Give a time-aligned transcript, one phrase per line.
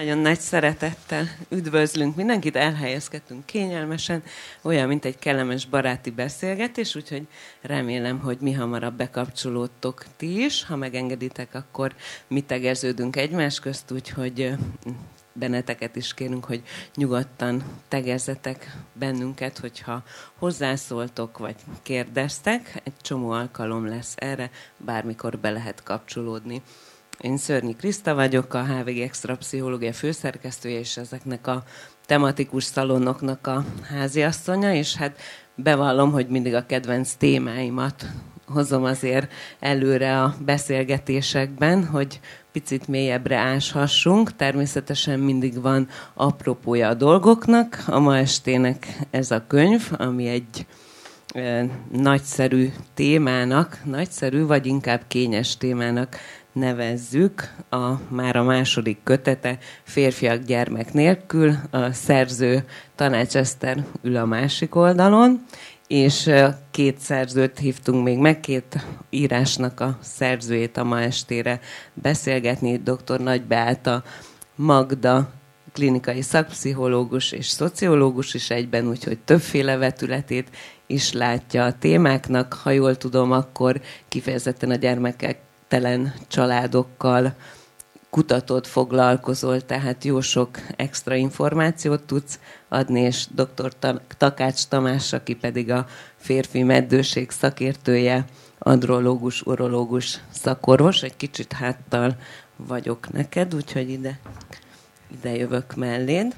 [0.00, 4.22] Nagyon nagy szeretettel üdvözlünk mindenkit, elhelyezkedtünk kényelmesen,
[4.62, 7.26] olyan, mint egy kellemes baráti beszélgetés, úgyhogy
[7.60, 10.64] remélem, hogy mi hamarabb bekapcsolódtok ti is.
[10.64, 11.94] Ha megengeditek, akkor
[12.28, 14.52] mi tegeződünk egymás közt, úgyhogy
[15.32, 16.62] benneteket is kérünk, hogy
[16.94, 20.02] nyugodtan tegezzetek bennünket, hogyha
[20.38, 22.80] hozzászóltok, vagy kérdeztek.
[22.84, 26.62] Egy csomó alkalom lesz erre, bármikor be lehet kapcsolódni.
[27.20, 31.64] Én Szörnyi Kriszta vagyok, a HVG Extra Pszichológia főszerkesztője, és ezeknek a
[32.10, 35.20] tematikus szalonoknak a háziasszonya, és hát
[35.54, 38.06] bevallom, hogy mindig a kedvenc témáimat
[38.46, 42.20] hozom azért előre a beszélgetésekben, hogy
[42.52, 44.36] picit mélyebbre áshassunk.
[44.36, 47.84] Természetesen mindig van apropója a dolgoknak.
[47.86, 50.66] A ma estének ez a könyv, ami egy
[51.34, 56.16] e, nagyszerű témának, nagyszerű vagy inkább kényes témának
[56.52, 64.24] nevezzük, a, már a második kötete, Férfiak gyermek nélkül, a szerző Tanács Eszter ül a
[64.24, 65.44] másik oldalon,
[65.86, 66.30] és
[66.70, 71.60] két szerzőt hívtunk még meg, két írásnak a szerzőjét a ma estére
[71.94, 73.20] beszélgetni, dr.
[73.20, 74.02] Nagy Beáta
[74.54, 75.30] Magda,
[75.72, 80.48] klinikai szakpszichológus és szociológus is egyben, úgyhogy többféle vetületét
[80.86, 82.52] is látja a témáknak.
[82.52, 85.38] Ha jól tudom, akkor kifejezetten a gyermekek
[85.70, 87.34] telen családokkal
[88.10, 93.72] kutatót foglalkozol, tehát jó sok extra információt tudsz adni, és dr.
[94.18, 98.24] Takács Tamás, aki pedig a férfi meddőség szakértője,
[98.58, 102.16] andrológus, urológus szakorvos, egy kicsit háttal
[102.56, 104.18] vagyok neked, úgyhogy ide,
[105.12, 106.34] ide jövök melléd.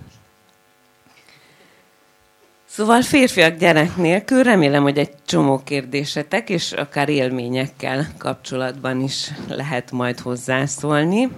[2.74, 9.90] Szóval férfiak gyerek nélkül remélem, hogy egy csomó kérdésetek és akár élményekkel kapcsolatban is lehet
[9.90, 11.28] majd hozzászólni.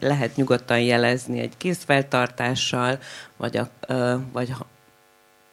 [0.00, 2.98] Lehet nyugodtan jelezni egy készfeltartással,
[3.36, 3.68] vagy, a,
[4.32, 4.52] vagy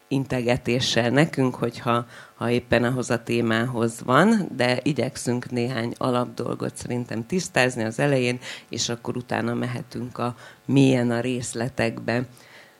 [0.08, 7.84] integetéssel nekünk, hogyha ha éppen ahhoz a témához van, de igyekszünk néhány alapdolgot szerintem tisztázni
[7.84, 8.38] az elején,
[8.68, 12.24] és akkor utána mehetünk a mélyen a részletekbe.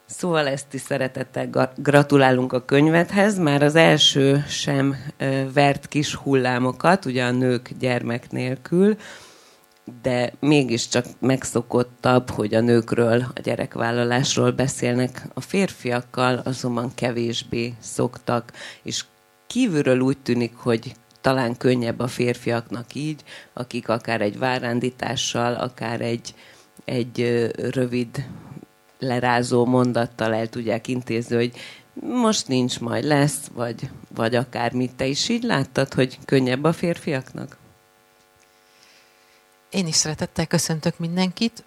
[0.06, 3.38] Szóval ezt is szeretettel gratulálunk a könyvethez.
[3.38, 4.96] Már az első sem
[5.52, 8.96] vert kis hullámokat, ugye a nők gyermek nélkül,
[10.02, 15.26] de mégiscsak megszokottabb, hogy a nőkről, a gyerekvállalásról beszélnek.
[15.34, 19.04] A férfiakkal azonban kevésbé szoktak, és
[19.46, 23.22] kívülről úgy tűnik, hogy talán könnyebb a férfiaknak így,
[23.52, 26.34] akik akár egy várándítással, akár egy,
[26.84, 28.26] egy rövid
[29.04, 31.52] lerázó mondattal el tudják intézni, hogy
[32.00, 34.94] most nincs, majd lesz, vagy, vagy akármit.
[34.94, 37.56] Te is így láttad, hogy könnyebb a férfiaknak?
[39.70, 41.64] Én is szeretettel köszöntök mindenkit.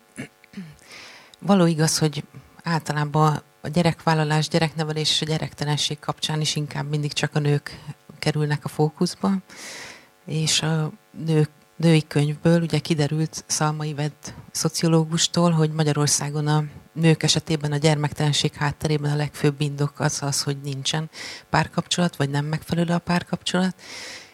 [1.39, 2.23] Való igaz, hogy
[2.63, 7.79] általában a gyerekvállalás, gyereknevelés és a gyerektelenség kapcsán is inkább mindig csak a nők
[8.19, 9.31] kerülnek a fókuszba,
[10.25, 10.91] és a
[11.25, 14.11] nők női könyvből ugye kiderült Szalmai Vedd
[14.51, 16.63] szociológustól, hogy Magyarországon a
[16.99, 21.09] nők esetében a gyermektelenség hátterében a legfőbb indok az az, hogy nincsen
[21.49, 23.75] párkapcsolat, vagy nem megfelelő a párkapcsolat,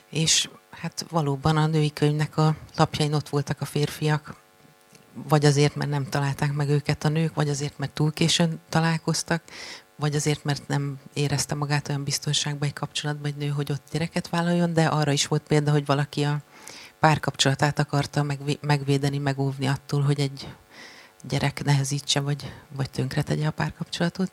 [0.10, 4.36] és hát valóban a női könyvnek a lapjain ott voltak a férfiak,
[5.14, 9.44] vagy azért, mert nem találták meg őket a nők, vagy azért, mert túl későn találkoztak,
[9.96, 14.30] vagy azért, mert nem érezte magát olyan biztonságban egy kapcsolatban egy nő, hogy ott gyereket
[14.30, 16.42] vállaljon, de arra is volt példa, hogy valaki a
[17.00, 18.26] párkapcsolatát akarta
[18.62, 20.48] megvédeni, megóvni attól, hogy egy
[21.28, 24.32] gyerek nehezítse, vagy, vagy tönkretegye a párkapcsolatot.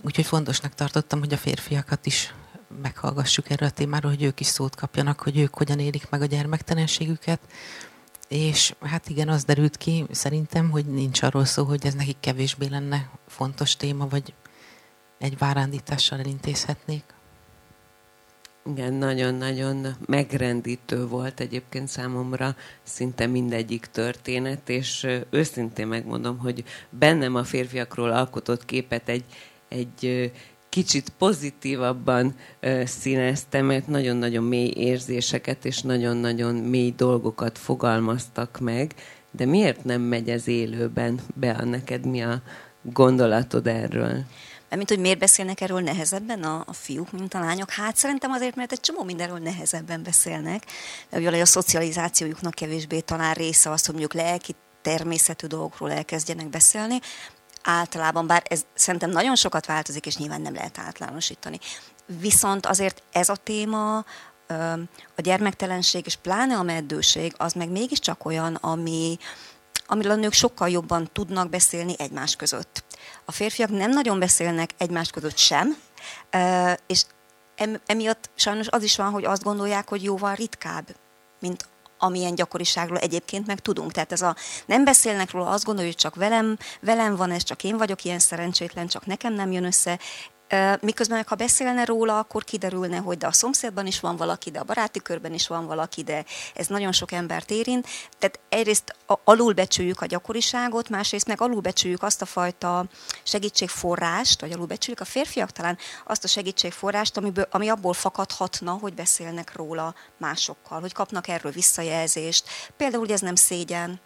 [0.00, 2.34] Úgyhogy fontosnak tartottam, hogy a férfiakat is
[2.82, 6.26] meghallgassuk erről a témáról, hogy ők is szót kapjanak, hogy ők hogyan élik meg a
[6.26, 7.40] gyermektelenségüket.
[8.28, 12.66] És hát igen, az derült ki szerintem, hogy nincs arról szó, hogy ez nekik kevésbé
[12.66, 14.34] lenne fontos téma, vagy
[15.18, 17.04] egy várándítással elintézhetnék.
[18.70, 27.44] Igen, nagyon-nagyon megrendítő volt egyébként számomra szinte mindegyik történet, és őszintén megmondom, hogy bennem a
[27.44, 29.24] férfiakról alkotott képet egy,
[29.68, 30.32] egy
[30.68, 32.34] kicsit pozitívabban
[32.84, 38.94] színeztem, mert nagyon-nagyon mély érzéseket és nagyon-nagyon mély dolgokat fogalmaztak meg,
[39.30, 42.06] de miért nem megy ez élőben be neked?
[42.06, 42.42] Mi a
[42.82, 44.24] gondolatod erről?
[44.76, 47.70] Mint hogy miért beszélnek erről nehezebben a, a fiúk, mint a lányok?
[47.70, 50.66] Hát szerintem azért, mert egy csomó mindenről nehezebben beszélnek.
[51.12, 57.00] Ugye a szocializációjuknak kevésbé talán része az, hogy mondjuk lelki természetű dolgokról elkezdjenek beszélni.
[57.62, 61.58] Általában, bár ez szerintem nagyon sokat változik, és nyilván nem lehet általánosítani.
[62.06, 64.04] Viszont azért ez a téma
[65.16, 69.18] a gyermektelenség, és pláne a meddőség, az meg mégiscsak olyan, ami,
[69.86, 72.84] amiről a nők sokkal jobban tudnak beszélni egymás között.
[73.24, 75.76] A férfiak nem nagyon beszélnek egymás között sem,
[76.86, 77.04] és
[77.86, 80.88] emiatt sajnos az is van, hogy azt gondolják, hogy jóval ritkább,
[81.40, 81.68] mint
[81.98, 83.92] amilyen gyakoriságról egyébként meg tudunk.
[83.92, 84.36] Tehát ez a
[84.66, 88.18] nem beszélnek róla, azt gondoljuk, hogy csak velem, velem van ez, csak én vagyok ilyen
[88.18, 89.98] szerencsétlen, csak nekem nem jön össze.
[90.80, 94.64] Miközben, ha beszélne róla, akkor kiderülne, hogy de a szomszédban is van valaki, de a
[94.64, 96.24] baráti körben is van valaki, de
[96.54, 97.86] ez nagyon sok embert érint.
[98.18, 102.84] Tehát egyrészt alulbecsüljük a gyakoriságot, másrészt meg alulbecsüljük azt a fajta
[103.22, 109.56] segítségforrást, vagy alulbecsüljük a férfiak talán azt a segítségforrást, amiből, ami abból fakadhatna, hogy beszélnek
[109.56, 112.48] róla másokkal, hogy kapnak erről visszajelzést.
[112.76, 114.00] Például, hogy ez nem szégyen,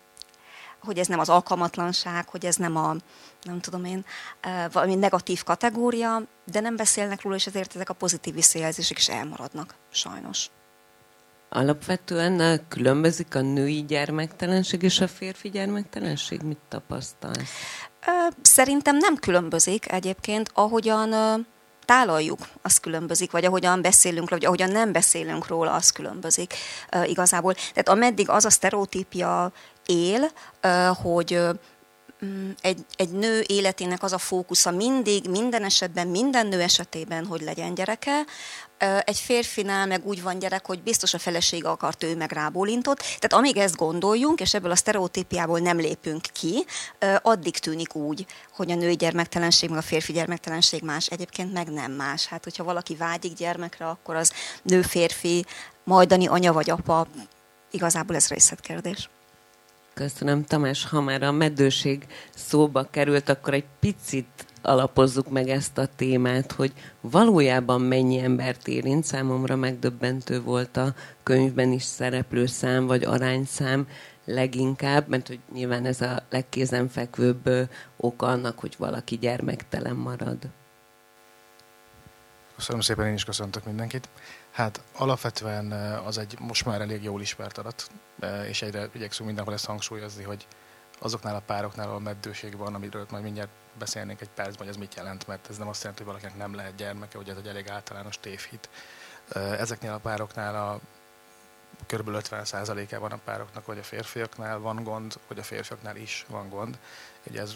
[0.85, 2.95] hogy ez nem az alkalmatlanság, hogy ez nem a,
[3.45, 4.05] nem tudom én,
[4.73, 9.75] valami negatív kategória, de nem beszélnek róla, és ezért ezek a pozitív visszajelzések is elmaradnak,
[9.91, 10.51] sajnos.
[11.49, 16.43] Alapvetően különbözik a női gyermektelenség és a férfi gyermektelenség?
[16.43, 17.39] Mit tapasztalsz?
[18.43, 21.47] Szerintem nem különbözik egyébként, ahogyan
[21.85, 26.55] tálaljuk, az különbözik, vagy ahogyan beszélünk vagy ahogyan nem beszélünk róla, az különbözik
[27.05, 27.55] igazából.
[27.55, 29.53] Tehát ameddig az a sztereotípia
[29.87, 30.31] él,
[31.03, 31.41] hogy
[32.61, 37.75] egy, egy nő életének az a fókusza mindig, minden esetben, minden nő esetében, hogy legyen
[37.75, 38.25] gyereke,
[39.05, 42.99] egy férfinál meg úgy van gyerek, hogy biztos a felesége akart, ő meg rábólintott.
[42.99, 46.65] Tehát amíg ezt gondoljunk, és ebből a sztereotípiából nem lépünk ki,
[47.23, 51.07] addig tűnik úgy, hogy a női gyermektelenség, meg a férfi gyermektelenség más.
[51.07, 52.27] Egyébként meg nem más.
[52.27, 54.33] Hát, hogyha valaki vágyik gyermekre, akkor az
[54.63, 55.45] nő-férfi,
[55.85, 57.07] majdani anya vagy apa,
[57.71, 59.09] igazából ez részletkérdés.
[59.95, 60.87] Köszönöm, Tamás.
[60.87, 66.73] Ha már a meddőség szóba került, akkor egy picit alapozzuk meg ezt a témát, hogy
[67.01, 69.05] valójában mennyi embert érint.
[69.05, 73.89] Számomra megdöbbentő volt a könyvben is szereplő szám, vagy arányszám
[74.25, 77.51] leginkább, mert hogy nyilván ez a legkézenfekvőbb
[77.97, 80.39] oka annak, hogy valaki gyermektelen marad.
[82.57, 84.09] Köszönöm szépen, én is köszöntök mindenkit.
[84.55, 85.73] Hát alapvetően
[86.05, 87.91] az egy most már elég jól ismert adat,
[88.47, 90.47] és egyre igyekszünk mindenhol ezt hangsúlyozni, hogy
[90.99, 94.95] azoknál a pároknál, ahol meddőség van, amiről majd mindjárt beszélnénk egy percben, hogy ez mit
[94.95, 97.69] jelent, mert ez nem azt jelenti, hogy valakinek nem lehet gyermeke, ugye ez egy elég
[97.69, 98.69] általános tévhit.
[99.35, 100.81] Ezeknél a pároknál a
[101.87, 102.09] kb.
[102.13, 106.79] 50%-ában a pároknak, hogy a férfiaknál van gond, hogy a férfiaknál is van gond.
[107.27, 107.55] Ugye ez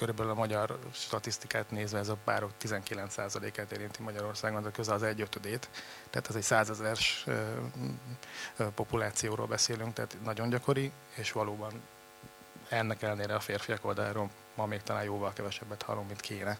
[0.00, 5.68] körülbelül a magyar statisztikát nézve ez a párok 19%-át érinti Magyarországon, de közel az egyötödét.
[6.10, 7.26] Tehát ez egy százezeres
[8.74, 11.72] populációról beszélünk, tehát nagyon gyakori, és valóban
[12.68, 16.58] ennek ellenére a férfiak oldaláról ma még talán jóval kevesebbet hallunk, mint kéne.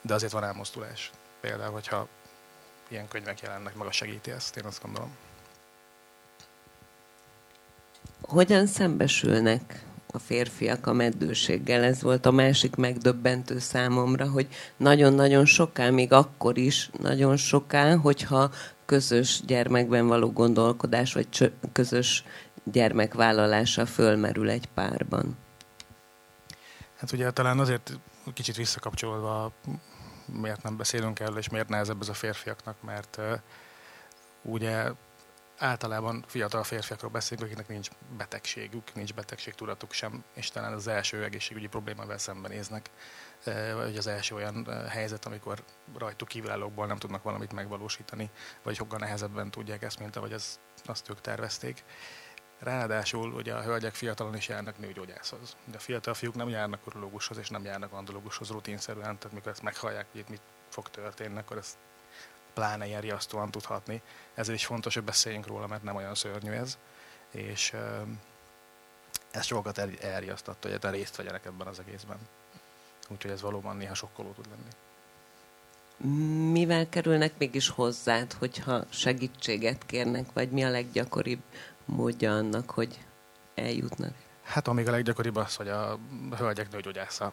[0.00, 1.10] De azért van elmozdulás.
[1.40, 2.08] Például, hogyha
[2.88, 5.16] ilyen könyvek jelennek, maga segíti ezt, én azt gondolom.
[8.20, 11.82] Hogyan szembesülnek a férfiak a meddőséggel.
[11.82, 18.50] Ez volt a másik megdöbbentő számomra, hogy nagyon-nagyon soká, még akkor is nagyon soká, hogyha
[18.86, 22.24] közös gyermekben való gondolkodás, vagy közös
[22.64, 25.36] gyermekvállalása fölmerül egy párban.
[26.98, 27.98] Hát ugye talán azért
[28.32, 29.52] kicsit visszakapcsolva,
[30.26, 33.38] miért nem beszélünk erről, és miért nehezebb ez a férfiaknak, mert uh,
[34.42, 34.90] ugye
[35.58, 41.66] általában fiatal férfiakról beszélünk, akiknek nincs betegségük, nincs betegségtudatuk sem, és talán az első egészségügyi
[41.66, 42.90] problémával szembenéznek,
[43.74, 45.64] vagy az első olyan helyzet, amikor
[45.98, 48.30] rajtuk kívülállókból nem tudnak valamit megvalósítani,
[48.62, 51.84] vagy sokkal nehezebben tudják ezt, mint ahogy ez, azt ők tervezték.
[52.58, 55.56] Ráadásul ugye a hölgyek fiatalon is járnak nőgyógyászhoz.
[55.64, 59.62] De a fiatal fiúk nem járnak urológushoz és nem járnak andológushoz rutinszerűen, tehát mikor ezt
[59.62, 61.78] meghallják, hogy itt mit fog történni, akkor ezt
[62.58, 64.02] pláne ilyen riasztóan tudhatni.
[64.34, 66.78] Ezért is fontos, hogy beszéljünk róla, mert nem olyan szörnyű ez.
[67.30, 67.74] És
[69.30, 72.18] ez sokat elriasztatta, hogy részt vegyenek ebben az egészben.
[73.08, 74.70] Úgyhogy ez valóban néha sokkoló tud lenni.
[76.50, 81.42] Mivel kerülnek mégis hozzád, hogyha segítséget kérnek, vagy mi a leggyakoribb
[81.84, 82.98] módja annak, hogy
[83.54, 84.14] eljutnak?
[84.42, 85.98] Hát amíg a leggyakoribb az, hogy a
[86.36, 87.32] hölgyek nőgyógyásza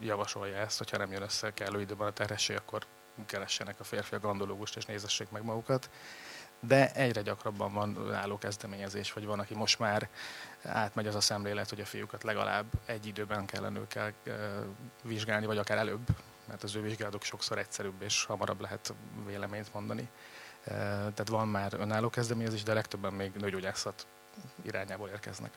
[0.00, 2.86] javasolja ezt, hogyha nem jön össze kellő időben a terhesség, akkor
[3.26, 5.90] keressenek a férfiak andológust és nézessék meg magukat.
[6.60, 10.08] De egyre gyakrabban van álló kezdeményezés, vagy van, aki most már
[10.62, 14.12] átmegy az a szemlélet, hogy a fiúkat legalább egy időben kellene őkkel
[15.02, 16.06] vizsgálni, vagy akár előbb,
[16.48, 18.94] mert az ő vizsgálatok sokszor egyszerűbb és hamarabb lehet
[19.26, 20.08] véleményt mondani.
[20.64, 24.06] Tehát van már önálló kezdeményezés, de legtöbben még nőgyógyászat
[24.62, 25.52] irányából érkeznek.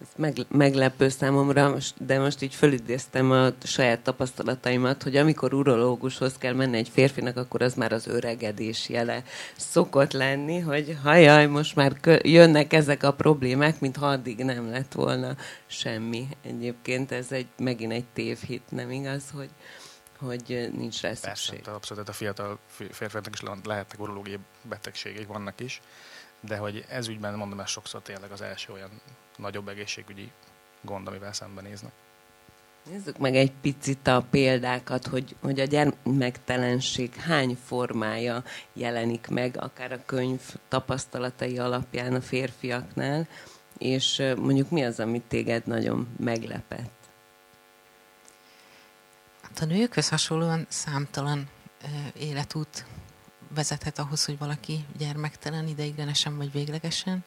[0.00, 6.52] Ez meg, meglepő számomra, de most így fölidéztem a saját tapasztalataimat, hogy amikor urológushoz kell
[6.52, 9.22] menni egy férfinak, akkor az már az öregedés jele
[9.56, 14.92] szokott lenni, hogy hajaj, most már jönnek ezek a problémák, mint ha addig nem lett
[14.92, 15.36] volna
[15.66, 16.28] semmi.
[16.42, 19.50] Egyébként ez egy megint egy tévhit, nem igaz, hogy,
[20.18, 21.54] hogy nincs rá szükség.
[21.54, 25.80] Persze, abszolút a fiatal férfiaknak is lehetnek urológiai betegségek, vannak is,
[26.40, 28.90] de hogy ez ügyben mondom, ez sokszor tényleg az első olyan
[29.36, 30.30] nagyobb egészségügyi
[30.80, 31.92] gond, amivel szembenéznek.
[32.90, 39.92] Nézzük meg egy picit a példákat, hogy, hogy a gyermektelenség hány formája jelenik meg, akár
[39.92, 43.28] a könyv tapasztalatai alapján a férfiaknál,
[43.78, 46.94] és mondjuk mi az, amit téged nagyon meglepett?
[49.42, 51.48] Hát a nőkhöz hasonlóan számtalan
[52.18, 52.86] életút
[53.48, 57.24] vezethet ahhoz, hogy valaki gyermektelen ideiglenesen vagy véglegesen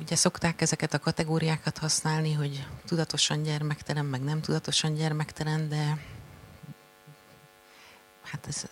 [0.00, 5.98] ugye szokták ezeket a kategóriákat használni, hogy tudatosan gyermektelen, meg nem tudatosan gyermektelen, de
[8.22, 8.64] hát ez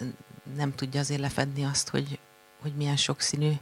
[0.56, 2.18] nem tudja azért lefedni azt, hogy,
[2.60, 3.52] hogy milyen sokszínű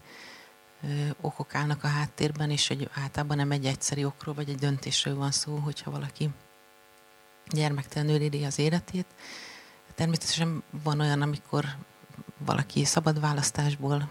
[1.21, 5.31] okok állnak a háttérben, és hogy általában nem egy egyszerű okról, vagy egy döntésről van
[5.31, 6.31] szó, hogyha valaki
[7.47, 9.07] gyermektelenül éli az életét.
[10.01, 11.65] Természetesen van olyan, amikor
[12.39, 14.11] valaki szabad választásból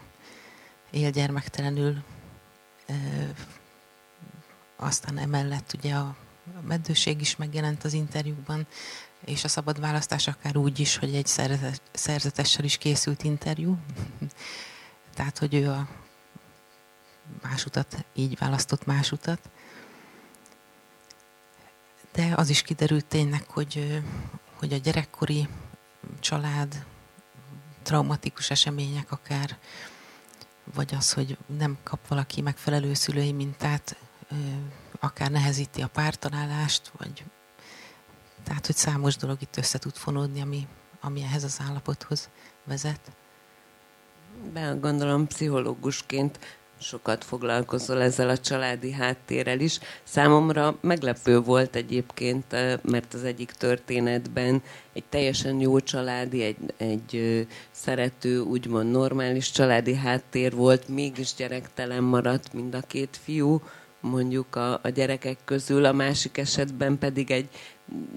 [0.90, 2.02] él gyermektelenül,
[4.76, 6.16] aztán emellett ugye a
[6.66, 8.66] meddőség is megjelent az interjúkban,
[9.24, 11.26] és a szabad választás akár úgy is, hogy egy
[11.92, 13.78] szerzetessel is készült interjú.
[15.14, 15.88] Tehát, hogy ő a
[17.42, 19.50] más utat, így választott más utat.
[22.12, 24.02] De az is kiderült tényleg, hogy,
[24.58, 25.48] hogy a gyerekkori
[26.20, 26.84] család,
[27.82, 29.58] traumatikus események akár,
[30.74, 33.96] vagy az, hogy nem kap valaki megfelelő szülői mintát,
[35.00, 37.24] akár nehezíti a pártalálást, vagy
[38.44, 40.66] tehát, hogy számos dolog itt össze tud fonódni, ami,
[41.00, 42.28] ami ehhez az állapothoz
[42.64, 43.00] vezet.
[44.52, 49.78] Be gondolom pszichológusként sokat foglalkozol ezzel a családi háttérrel is.
[50.02, 57.46] Számomra meglepő volt egyébként, eh, mert az egyik történetben egy teljesen jó családi, egy, egy
[57.70, 63.62] szerető, úgymond normális családi háttér volt, mégis gyerektelen maradt mind a két fiú,
[64.00, 67.48] mondjuk a, a gyerekek közül, a másik esetben pedig egy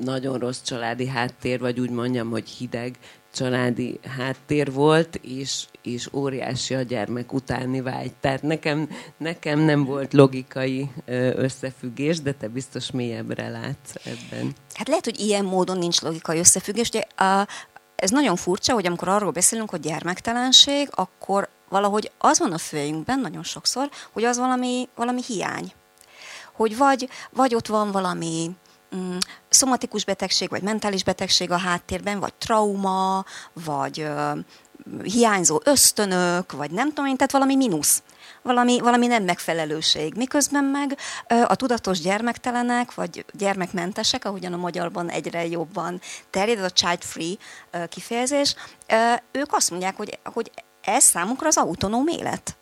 [0.04, 2.98] nagyon rossz családi háttér, vagy úgy mondjam, hogy hideg
[3.34, 8.14] családi háttér volt, és, és óriási a gyermek utáni vágy.
[8.14, 10.90] Tehát nekem, nekem nem volt logikai
[11.36, 14.56] összefüggés, de te biztos mélyebbre látsz ebben.
[14.74, 17.48] Hát lehet, hogy ilyen módon nincs logikai összefüggés, de a,
[17.96, 23.20] ez nagyon furcsa, hogy amikor arról beszélünk, hogy gyermektelenség, akkor valahogy az van a fejünkben
[23.20, 25.74] nagyon sokszor, hogy az valami, valami hiány.
[26.54, 28.52] Hogy vagy, vagy ott van valami
[28.96, 29.18] mm,
[29.50, 34.32] szomatikus betegség, vagy mentális betegség a háttérben, vagy trauma, vagy ö,
[35.04, 38.04] hiányzó ösztönök, vagy nem tudom én, tehát valami mínusz.
[38.42, 40.14] Valami, valami nem megfelelőség.
[40.16, 40.98] Miközben meg
[41.28, 47.36] ö, a tudatos gyermektelenek, vagy gyermekmentesek, ahogyan a magyarban egyre jobban terjed, a child-free
[47.88, 48.56] kifejezés,
[48.88, 52.58] ö, ők azt mondják, hogy, hogy ez számukra az autonóm élet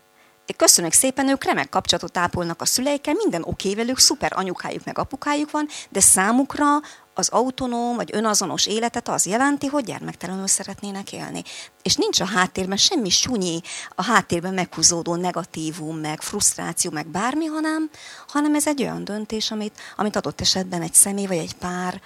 [0.55, 5.51] köszönök szépen, ők remek kapcsolatot ápolnak a szüleikkel, minden oké velük, szuper anyukájuk meg apukájuk
[5.51, 6.65] van, de számukra
[7.13, 11.43] az autonóm vagy önazonos életet az jelenti, hogy gyermektelenül szeretnének élni.
[11.81, 13.61] És nincs a háttérben semmi sunyi,
[13.95, 17.89] a háttérben meghúzódó negatívum, meg frusztráció, meg bármi, hanem,
[18.27, 22.01] hanem ez egy olyan döntés, amit, amit adott esetben egy személy vagy egy pár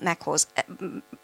[0.00, 0.48] meghoz.
[0.54, 0.66] E,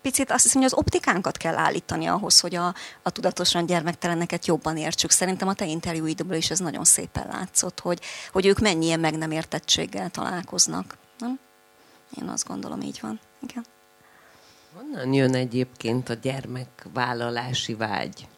[0.02, 4.76] picit azt hiszem, hogy az optikánkat kell állítani ahhoz, hogy a, a tudatosan gyermekteleneket jobban
[4.76, 5.10] értsük.
[5.10, 8.00] Szerintem a te interjúidból is ez nagyon szépen látszott, hogy,
[8.32, 10.96] hogy ők mennyien meg nem értettséggel találkoznak.
[11.18, 11.38] Nem?
[12.22, 13.20] Én azt gondolom, így van.
[13.40, 13.64] Igen.
[14.74, 18.28] Honnan jön egyébként a gyermekvállalási vágy?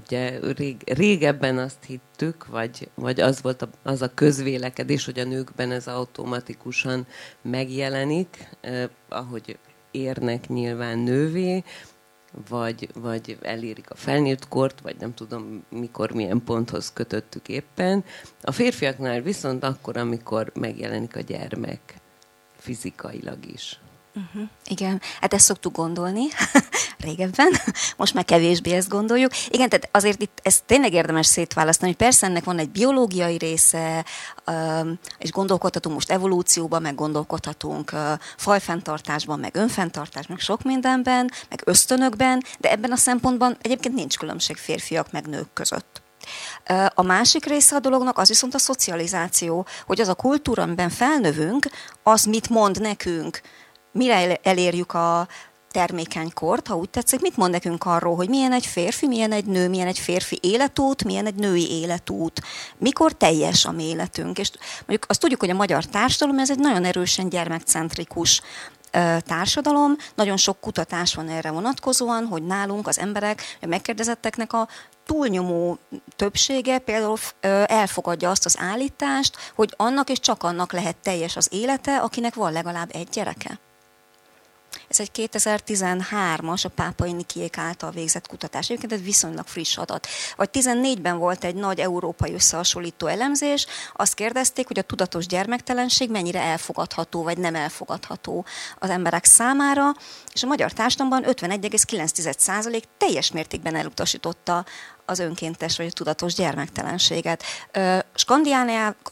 [0.00, 5.24] Ugye rég, régebben azt hittük, vagy, vagy az volt a, az a közvélekedés, hogy a
[5.24, 7.06] nőkben ez automatikusan
[7.42, 9.58] megjelenik, eh, ahogy
[9.90, 11.64] érnek nyilván nővé,
[12.48, 18.04] vagy, vagy elérik a felnőtt kort, vagy nem tudom mikor, milyen ponthoz kötöttük éppen.
[18.42, 21.94] A férfiaknál viszont akkor, amikor megjelenik a gyermek
[22.56, 23.80] fizikailag is.
[24.16, 24.48] Uh-huh.
[24.64, 26.24] Igen, hát ezt szoktuk gondolni
[27.04, 27.52] régebben,
[27.96, 29.32] most már kevésbé ezt gondoljuk.
[29.48, 34.04] Igen, tehát azért itt ez tényleg érdemes szétválasztani, hogy persze ennek van egy biológiai része,
[35.18, 37.92] és gondolkodhatunk most evolúcióban, meg gondolkodhatunk
[38.36, 44.56] fajfenntartásban, meg önfenntartásban, meg sok mindenben, meg ösztönökben, de ebben a szempontban egyébként nincs különbség
[44.56, 46.02] férfiak meg nők között.
[46.94, 51.70] A másik része a dolognak az viszont a szocializáció, hogy az a kultúra, amiben felnövünk,
[52.02, 53.40] az mit mond nekünk,
[53.94, 55.28] mire elérjük a
[55.70, 59.44] termékeny kort, ha úgy tetszik, mit mond nekünk arról, hogy milyen egy férfi, milyen egy
[59.44, 62.42] nő, milyen egy férfi életút, milyen egy női életút,
[62.78, 64.38] mikor teljes a mi életünk.
[64.38, 68.42] És mondjuk azt tudjuk, hogy a magyar társadalom ez egy nagyon erősen gyermekcentrikus
[69.20, 69.96] társadalom.
[70.14, 74.68] Nagyon sok kutatás van erre vonatkozóan, hogy nálunk az emberek, a megkérdezetteknek a
[75.06, 75.78] túlnyomó
[76.16, 77.18] többsége például
[77.66, 82.52] elfogadja azt az állítást, hogy annak és csak annak lehet teljes az élete, akinek van
[82.52, 83.58] legalább egy gyereke.
[84.88, 88.70] Ez egy 2013-as a Pápai Nikiék által végzett kutatás.
[88.70, 90.06] Egyébként ez viszonylag friss adat.
[90.36, 96.40] Vagy 14-ben volt egy nagy európai összehasonlító elemzés, azt kérdezték, hogy a tudatos gyermektelenség mennyire
[96.40, 98.44] elfogadható, vagy nem elfogadható
[98.78, 99.94] az emberek számára,
[100.32, 104.64] és a magyar társadalomban 51,9% teljes mértékben elutasította
[105.06, 107.42] az önkéntes vagy a tudatos gyermektelenséget.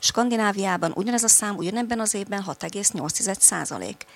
[0.00, 4.06] Skandináviában ugyanez a szám ugyanebben az évben 6,8 százalék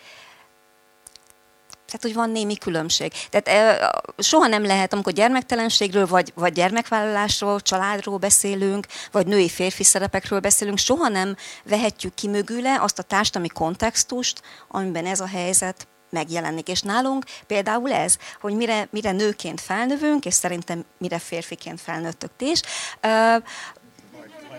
[1.86, 3.12] tehát, hogy van némi különbség.
[3.30, 10.40] Tehát e, soha nem lehet, amikor gyermektelenségről, vagy, vagy gyermekvállalásról, családról beszélünk, vagy női-férfi szerepekről
[10.40, 16.68] beszélünk, soha nem vehetjük ki mögüle azt a társadalmi kontextust, amiben ez a helyzet megjelenik.
[16.68, 22.60] És nálunk például ez, hogy mire, mire nőként felnövünk, és szerintem mire férfiként felnőttök is,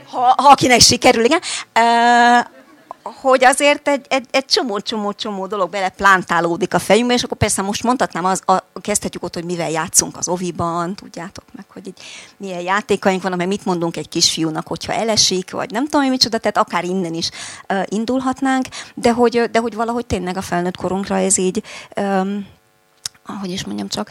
[0.10, 1.42] ha, ha akinek sikerül, igen,
[3.16, 7.38] hogy azért egy, egy, egy csomó, csomó, csomó dolog bele plántálódik a fejünkbe, és akkor
[7.38, 11.88] persze most mondhatnám, az, a, kezdhetjük ott, hogy mivel játszunk az oviban, tudjátok meg, hogy
[11.88, 12.00] így
[12.38, 16.58] milyen játékaink vannak, meg mit mondunk egy kisfiúnak, hogyha elesik, vagy nem tudom, micsoda, tehát
[16.58, 17.30] akár innen is
[17.70, 21.64] uh, indulhatnánk, de hogy, de hogy valahogy tényleg a felnőtt korunkra ez így
[21.96, 22.56] um,
[23.30, 24.10] ahogy is mondjam csak,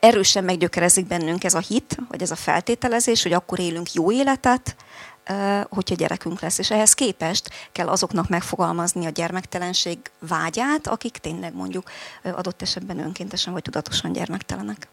[0.00, 4.76] erősen meggyökerezik bennünk ez a hit, vagy ez a feltételezés, hogy akkor élünk jó életet,
[5.68, 6.58] hogyha gyerekünk lesz.
[6.58, 11.90] És ehhez képest kell azoknak megfogalmazni a gyermektelenség vágyát, akik tényleg mondjuk
[12.22, 14.88] adott esetben önkéntesen vagy tudatosan gyermektelenek.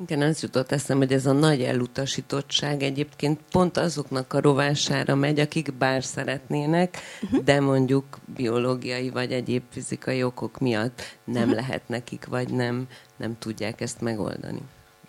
[0.00, 5.40] Igen, az jutott eszem, hogy ez a nagy elutasítottság egyébként pont azoknak a rovására megy,
[5.40, 7.44] akik bár szeretnének, uh-huh.
[7.44, 11.58] de mondjuk biológiai vagy egyéb fizikai okok miatt nem uh-huh.
[11.58, 14.60] lehet nekik, vagy nem, nem tudják ezt megoldani.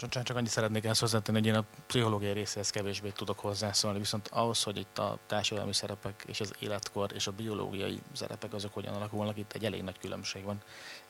[0.10, 4.30] Csak, csak annyit szeretnék ezt hozzátenni, hogy én a pszichológiai részéhez kevésbé tudok hozzászólni, viszont
[4.32, 8.94] ahhoz, hogy itt a társadalmi szerepek és az életkor és a biológiai szerepek azok hogyan
[8.94, 10.62] alakulnak, itt egy elég nagy különbség van.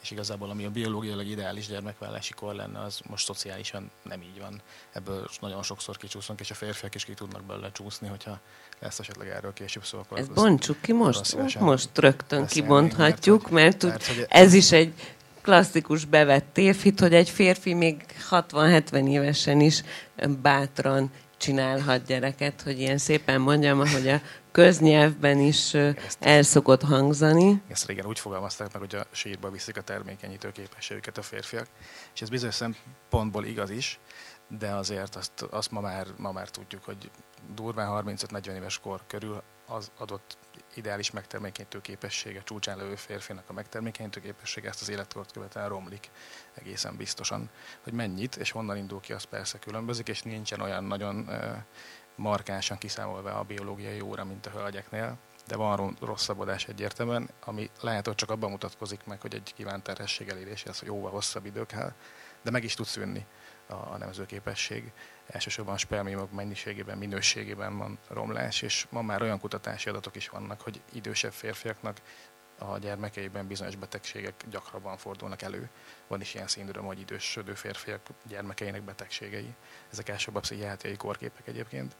[0.02, 4.60] És igazából ami a biológiailag ideális gyermekvállási kor lenne, az most szociálisan nem így van.
[4.92, 8.40] Ebből nagyon sokszor kicsúszunk, és a férfiak is ki tudnak belőle csúszni, hogyha
[8.78, 9.98] lesz esetleg erről később szó.
[9.98, 14.94] Akkor Ezt bontsuk ki most, most rögtön kibonthatjuk, mert, mert, mert, mert ez is egy
[15.42, 19.82] klasszikus bevett tévhit, hogy egy férfi még 60-70 évesen is
[20.42, 24.20] bátran csinálhat gyereket, hogy ilyen szépen mondjam, hogy a
[24.52, 25.74] köznyelvben is
[26.18, 27.62] el szokott hangzani.
[27.68, 31.66] Ezt régen úgy fogalmazták meg, hogy a sírba viszik a termékenyítő képességüket a férfiak,
[32.14, 33.98] és ez bizonyos szempontból igaz is,
[34.58, 37.10] de azért azt, azt ma, már, ma már tudjuk, hogy
[37.54, 40.36] durván 35-40 éves kor körül az adott
[40.76, 46.10] ideális megtermékenyítő képessége, csúcsán levő férfinak a megtermékenyítő képessége ezt az életkort követően romlik
[46.54, 47.50] egészen biztosan.
[47.82, 51.30] Hogy mennyit és honnan indul ki, az persze különbözik, és nincsen olyan nagyon
[52.16, 58.14] markánsan kiszámolva a biológiai óra, mint a hölgyeknél, de van rosszabbodás egyértelműen, ami lehet, hogy
[58.14, 61.92] csak abban mutatkozik meg, hogy egy kívánt terhesség eléréséhez, jóval hosszabb idő kell,
[62.42, 63.26] de meg is tud szűnni
[63.68, 64.92] a, a nemzőképesség
[65.26, 70.60] elsősorban a spermiumok mennyiségében, minőségében van romlás, és ma már olyan kutatási adatok is vannak,
[70.60, 72.00] hogy idősebb férfiaknak
[72.58, 75.68] a gyermekeiben bizonyos betegségek gyakrabban fordulnak elő.
[76.06, 79.54] Van is ilyen szindróma, hogy idősödő férfiak gyermekeinek betegségei.
[79.90, 81.96] Ezek elsőbb pszichiátriai kórképek egyébként.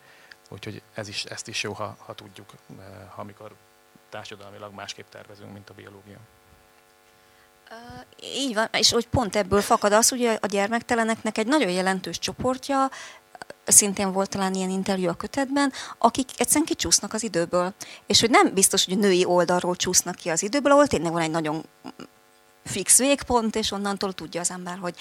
[0.51, 3.57] Úgyhogy ez is, ezt is jó, ha, ha tudjuk, eh, ha amikor
[4.09, 6.19] társadalmilag másképp tervezünk, mint a biológia.
[8.35, 12.91] Így van, és hogy pont ebből fakad az, hogy a gyermekteleneknek egy nagyon jelentős csoportja,
[13.65, 17.75] szintén volt talán ilyen interjú a kötetben, akik egyszerűen kicsúsznak az időből.
[18.07, 21.23] És hogy nem biztos, hogy a női oldalról csúsznak ki az időből, ahol tényleg van
[21.23, 21.65] egy nagyon
[22.65, 24.95] fix végpont, és onnantól tudja az ember, hogy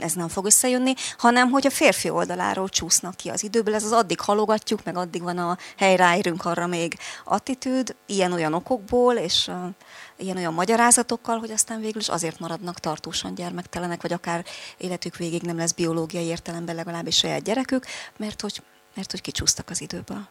[0.00, 3.74] ez nem fog összejönni, hanem hogy a férfi oldaláról csúsznak ki az időből.
[3.74, 9.50] Ez az addig halogatjuk, meg addig van a helyráérünk arra még attitűd, ilyen-olyan okokból, és
[10.16, 14.44] ilyen-olyan magyarázatokkal, hogy aztán végül is azért maradnak tartósan gyermektelenek, vagy akár
[14.76, 17.84] életük végig nem lesz biológiai értelemben legalábbis saját gyerekük,
[18.16, 18.62] mert hogy,
[18.94, 20.28] mert hogy kicsúsztak az időből.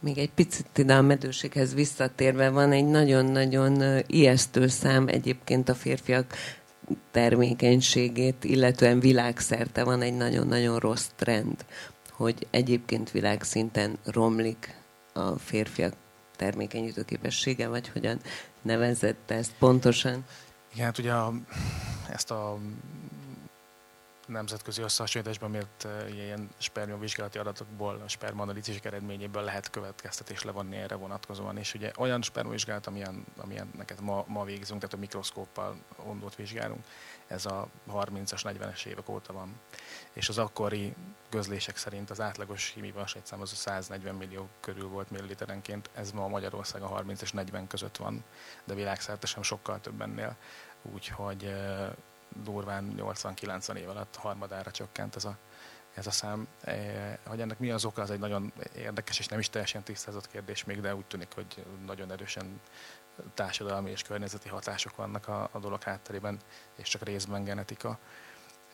[0.00, 6.34] Még egy picit ide a medőséghez visszatérve van egy nagyon-nagyon ijesztő szám egyébként a férfiak
[7.10, 11.64] termékenységét, illetően világszerte van egy nagyon-nagyon rossz trend,
[12.10, 14.74] hogy egyébként világszinten romlik
[15.14, 15.94] a férfiak
[16.36, 18.20] termékenyítő képessége, vagy hogyan
[18.62, 20.24] nevezett ezt pontosan?
[20.72, 21.32] Igen, hát ugye a,
[22.08, 22.58] ezt a
[24.26, 31.56] nemzetközi összehasonlításban miért ilyen spermiavizsgálati adatokból, a spermanalízisek eredményéből lehet következtetés levonni erre vonatkozóan.
[31.56, 36.84] És ugye olyan spermavizsgálat, amilyen, amilyen neked ma, ma végzünk, tehát a mikroszkóppal ondót vizsgálunk,
[37.26, 39.60] ez a 30-as, 40-es évek óta van.
[40.14, 40.94] És az akkori
[41.28, 46.28] közlések szerint az átlagos hímiva sejtszám az a 140 millió körül volt milliliterenként, ez ma
[46.28, 48.24] Magyarországon 30 és 40 között van,
[48.64, 50.36] de világszerte sem sokkal több ennél.
[50.82, 51.54] Úgyhogy
[52.42, 55.36] durván 80-90 év alatt harmadára csökkent ez a,
[55.94, 56.46] ez a szám.
[56.60, 60.28] E, hogy ennek mi az oka, az egy nagyon érdekes és nem is teljesen tisztázott
[60.28, 62.60] kérdés még, de úgy tűnik, hogy nagyon erősen
[63.34, 66.38] társadalmi és környezeti hatások vannak a, a dolog hátterében,
[66.76, 67.98] és csak részben genetika.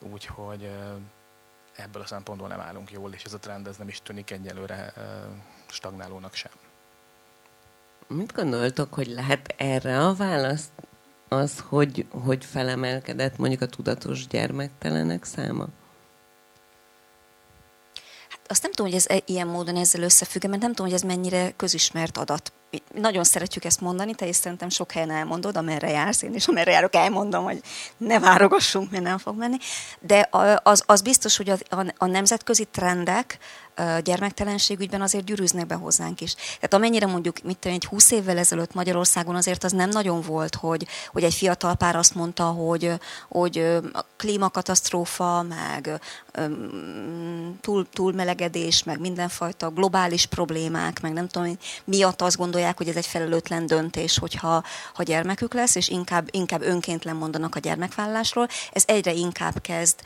[0.00, 0.70] Úgyhogy
[1.80, 4.92] ebből a szempontból nem állunk jól, és ez a trend ez nem is tűnik egyelőre
[5.66, 6.52] stagnálónak sem.
[8.06, 10.70] Mit gondoltok, hogy lehet erre a választ?
[11.30, 15.66] az, hogy, hogy felemelkedett mondjuk a tudatos gyermektelenek száma?
[18.28, 20.94] Hát azt nem tudom, hogy ez e- ilyen módon ezzel összefügg, mert nem tudom, hogy
[20.94, 22.52] ez mennyire közismert adat.
[22.94, 26.70] Nagyon szeretjük ezt mondani, te is szerintem sok helyen elmondod, amerre jársz, én is amerre
[26.70, 27.60] járok, elmondom, hogy
[27.96, 29.56] ne várogassunk, mert nem fog menni.
[30.00, 30.28] De
[30.62, 33.38] az, az biztos, hogy a, a, a nemzetközi trendek
[34.02, 36.34] gyermektelenségügyben azért gyűrűznek be hozzánk is.
[36.34, 40.54] Tehát amennyire mondjuk, mit tudom, egy 20 évvel ezelőtt Magyarországon azért az nem nagyon volt,
[40.54, 42.92] hogy, hogy egy fiatal pár azt mondta, hogy,
[43.28, 43.58] hogy
[43.92, 46.00] a klímakatasztrófa, meg
[47.60, 53.06] túl, túlmelegedés, meg mindenfajta globális problémák, meg nem tudom, miatt azt gondolják, hogy ez egy
[53.06, 54.62] felelőtlen döntés, hogyha
[54.94, 58.48] ha gyermekük lesz, és inkább, inkább önként lemondanak a gyermekvállásról.
[58.72, 60.00] Ez egyre inkább kezd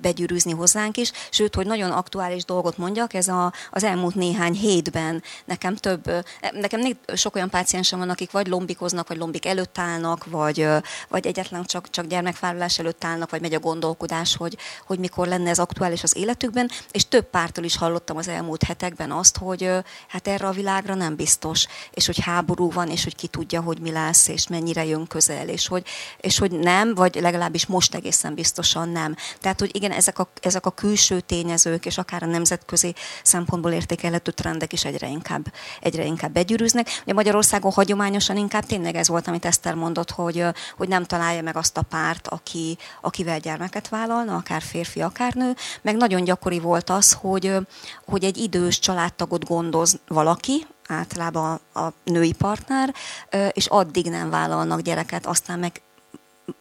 [0.00, 5.22] begyűrűzni hozzánk is, sőt, hogy nagyon aktuális dolgot mondjak, ez a, az elmúlt néhány hétben
[5.44, 6.10] nekem több,
[6.52, 6.80] nekem
[7.14, 10.66] sok olyan páciensem van, akik vagy lombikoznak, vagy lombik előtt állnak, vagy,
[11.08, 15.50] vagy egyetlen csak, csak gyermekvállalás előtt állnak, vagy megy a gondolkodás, hogy, hogy mikor lenne
[15.50, 19.70] ez aktuális az életükben, és több pártól is hallottam az elmúlt hetekben azt, hogy
[20.08, 23.78] hát erre a világra nem biztos, és hogy háború van, és hogy ki tudja, hogy
[23.80, 25.86] mi lesz, és mennyire jön közel, és hogy,
[26.20, 29.16] és hogy nem, vagy legalábbis most egészen biztosan nem.
[29.40, 32.26] Tehát, hogy igen, ezek a, ezek a külső tényezők, és akár a
[32.68, 37.00] nemzetközi szempontból értékelhető trendek is egyre inkább, egyre inkább begyűrűznek.
[37.02, 40.44] Ugye Magyarországon hagyományosan inkább tényleg ez volt, amit Eszter mondott, hogy,
[40.76, 45.54] hogy nem találja meg azt a párt, aki, akivel gyermeket vállalna, akár férfi, akár nő.
[45.82, 47.56] Meg nagyon gyakori volt az, hogy,
[48.06, 52.94] hogy egy idős családtagot gondoz valaki, általában a női partner,
[53.52, 55.82] és addig nem vállalnak gyereket, aztán meg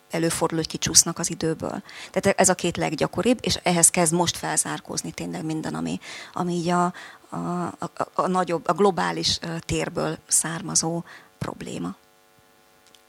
[0.10, 1.84] előfordul, hogy kicsúsznak az időből.
[2.12, 6.00] Tehát ez a két leggyakoribb, és ehhez kezd most felzárkózni tényleg minden, ami,
[6.34, 6.94] ami így a,
[7.30, 7.38] a,
[7.80, 11.04] a, a nagyobb, a globális térből származó
[11.38, 11.96] probléma.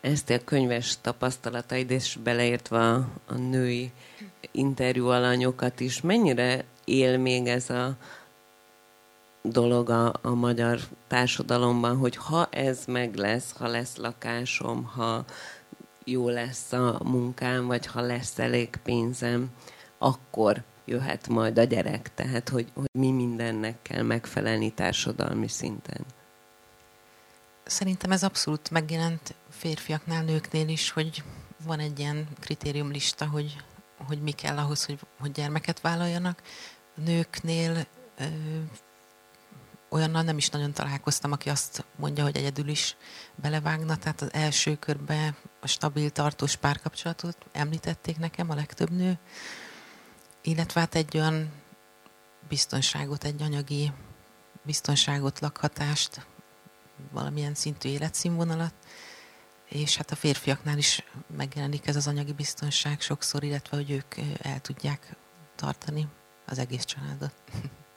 [0.00, 3.92] Ezt a könyves tapasztalataid, és beleértve a, a női
[4.50, 7.96] interjú alanyokat is, mennyire él még ez a
[9.42, 15.24] dolog a, a magyar társadalomban, hogy ha ez meg lesz, ha lesz lakásom, ha
[16.10, 19.50] jó lesz a munkám, vagy ha lesz elég pénzem,
[19.98, 22.14] akkor jöhet majd a gyerek.
[22.14, 26.04] Tehát, hogy, hogy mi mindennek kell megfelelni társadalmi szinten.
[27.64, 31.22] Szerintem ez abszolút megjelent férfiaknál, nőknél is, hogy
[31.64, 33.56] van egy ilyen kritériumlista, hogy,
[34.06, 36.42] hogy mi kell ahhoz, hogy, hogy gyermeket vállaljanak.
[37.04, 37.86] Nőknél
[39.88, 42.96] olyannal nem is nagyon találkoztam, aki azt mondja, hogy egyedül is
[43.34, 43.96] belevágna.
[43.96, 49.18] Tehát az első körben a stabil, tartós párkapcsolatot említették nekem a legtöbb nő,
[50.42, 51.52] illetve hát egy olyan
[52.48, 53.92] biztonságot, egy anyagi
[54.62, 56.26] biztonságot, lakhatást,
[57.10, 58.74] valamilyen szintű életszínvonalat,
[59.68, 61.04] és hát a férfiaknál is
[61.36, 65.16] megjelenik ez az anyagi biztonság sokszor, illetve hogy ők el tudják
[65.56, 66.08] tartani
[66.46, 67.34] az egész családot.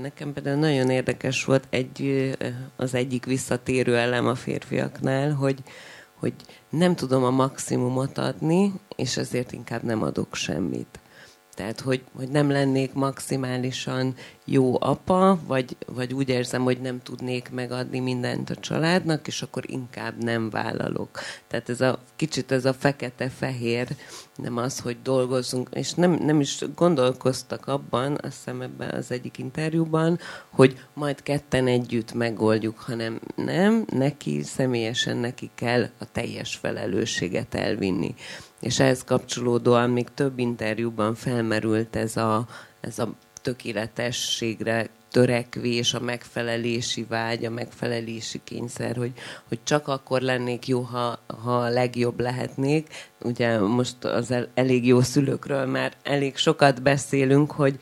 [0.00, 2.30] Nekem például nagyon érdekes volt egy,
[2.76, 5.62] az egyik visszatérő elem a férfiaknál, hogy,
[6.14, 6.34] hogy
[6.68, 11.00] nem tudom a maximumot adni, és ezért inkább nem adok semmit.
[11.54, 17.50] Tehát, hogy, hogy nem lennék maximálisan jó apa, vagy, vagy úgy érzem, hogy nem tudnék
[17.50, 21.18] megadni mindent a családnak, és akkor inkább nem vállalok.
[21.48, 23.88] Tehát ez a kicsit ez a fekete-fehér,
[24.36, 29.38] nem az, hogy dolgozunk, és nem, nem is gondolkoztak abban, azt hiszem ebben az egyik
[29.38, 30.18] interjúban,
[30.50, 38.14] hogy majd ketten együtt megoldjuk, hanem nem, neki személyesen neki kell a teljes felelősséget elvinni.
[38.62, 42.46] És ehhez kapcsolódóan még több interjúban felmerült ez a,
[42.80, 49.12] ez a tökéletességre törekvés, a megfelelési vágy, a megfelelési kényszer, hogy,
[49.48, 52.88] hogy csak akkor lennék jó, ha, ha a legjobb lehetnék.
[53.22, 57.78] Ugye most az el, elég jó szülőkről már elég sokat beszélünk, hogy,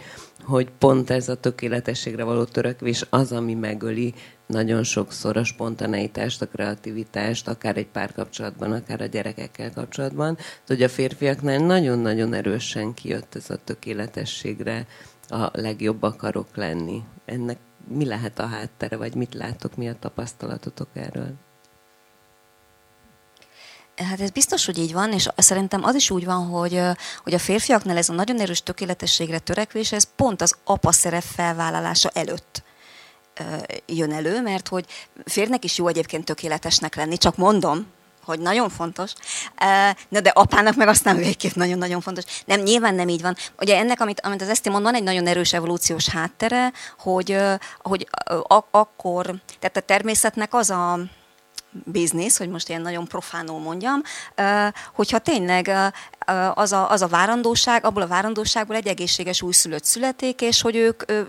[0.50, 4.14] hogy pont ez a tökéletességre való törekvés az, ami megöli
[4.46, 10.36] nagyon sokszor a spontaneitást, a kreativitást, akár egy párkapcsolatban, akár a gyerekekkel kapcsolatban.
[10.66, 14.86] Hogy a férfiaknál nagyon-nagyon erősen kijött ez a tökéletességre
[15.28, 17.02] a legjobb akarok lenni.
[17.24, 17.58] Ennek
[17.88, 21.49] mi lehet a háttere, vagy mit látok, mi a tapasztalatotok erről?
[24.08, 26.80] Hát ez biztos, hogy így van, és szerintem az is úgy van, hogy,
[27.22, 32.10] hogy a férfiaknál ez a nagyon erős tökéletességre törekvés, ez pont az apa szerep felvállalása
[32.14, 32.62] előtt
[33.86, 34.84] jön elő, mert hogy
[35.24, 37.86] férnek is jó egyébként tökéletesnek lenni, csak mondom,
[38.24, 39.12] hogy nagyon fontos,
[40.08, 42.24] Na, de apának meg aztán végképp nagyon-nagyon fontos.
[42.44, 43.36] Nem, nyilván nem így van.
[43.58, 47.36] Ugye ennek, amit, amit az Eszti mond, van egy nagyon erős evolúciós háttere, hogy,
[47.78, 48.08] hogy
[48.70, 49.24] akkor,
[49.58, 50.98] tehát a természetnek az a
[51.70, 54.02] biznisz, hogy most ilyen nagyon profánul mondjam,
[54.94, 55.70] hogyha tényleg
[56.54, 61.10] az a, az a várandóság, abból a várandóságból egy egészséges újszülött születik, és hogy ők,
[61.10, 61.28] ő,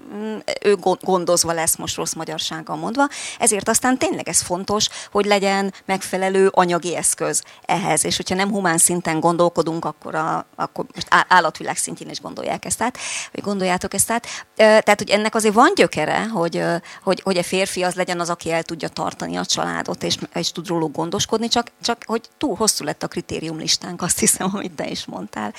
[0.61, 3.07] ő gondozva lesz, most rossz magyarsággal mondva.
[3.39, 8.05] Ezért aztán tényleg ez fontos, hogy legyen megfelelő anyagi eszköz ehhez.
[8.05, 12.81] És hogyha nem humán szinten gondolkodunk, akkor, a, akkor most állatvilág szintjén is gondolják ezt
[12.81, 12.97] át,
[13.31, 14.27] vagy gondoljátok ezt át.
[14.55, 16.63] Tehát, hogy ennek azért van gyökere, hogy,
[17.03, 20.51] hogy, hogy a férfi az legyen az, aki el tudja tartani a családot, és, és
[20.51, 24.89] tud róluk gondoskodni, csak, csak hogy túl hosszú lett a kritériumlistánk, azt hiszem, amit te
[24.91, 25.53] is mondtál.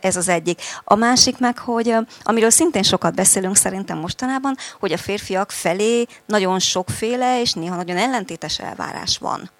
[0.00, 0.60] Ez az egyik.
[0.84, 6.58] A másik meg, hogy amiről szintén sokat beszélünk szerintem mostanában, hogy a férfiak felé nagyon
[6.58, 9.50] sokféle és néha nagyon ellentétes elvárás van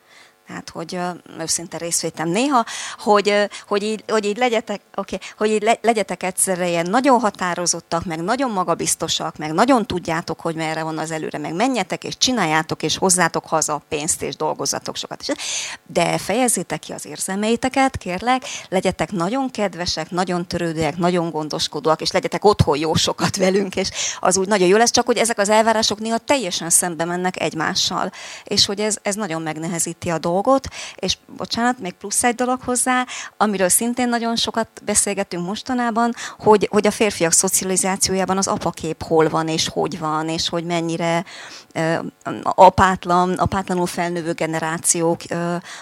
[0.53, 0.99] hát hogy
[1.39, 2.65] őszinte részvétem néha,
[2.99, 8.05] hogy, hogy, így, hogy így legyetek, okay, hogy így le, legyetek egyszerre ilyen nagyon határozottak,
[8.05, 12.83] meg nagyon magabiztosak, meg nagyon tudjátok, hogy merre van az előre, meg menjetek és csináljátok,
[12.83, 15.25] és hozzátok haza a pénzt, és dolgozatok sokat.
[15.87, 22.45] De fejezzétek ki az érzelmeiteket, kérlek, legyetek nagyon kedvesek, nagyon törődőek, nagyon gondoskodóak, és legyetek
[22.45, 25.99] otthon jó sokat velünk, és az úgy nagyon jó lesz, csak hogy ezek az elvárások
[25.99, 28.13] néha teljesen szembe mennek egymással,
[28.45, 32.61] és hogy ez, ez nagyon megnehezíti a dolgot dolgot, és bocsánat, még plusz egy dolog
[32.61, 39.29] hozzá, amiről szintén nagyon sokat beszélgetünk mostanában, hogy, hogy a férfiak szocializációjában az apakép hol
[39.29, 41.25] van, és hogy van, és hogy mennyire
[42.43, 45.21] apátlan, apátlanul felnövő generációk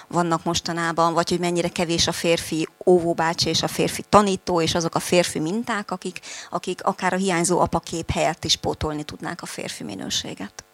[0.08, 4.94] vannak mostanában, vagy hogy mennyire kevés a férfi óvóbácsi és a férfi tanító, és azok
[4.94, 9.84] a férfi minták, akik, akik akár a hiányzó apakép helyett is pótolni tudnák a férfi
[9.84, 10.64] minőséget.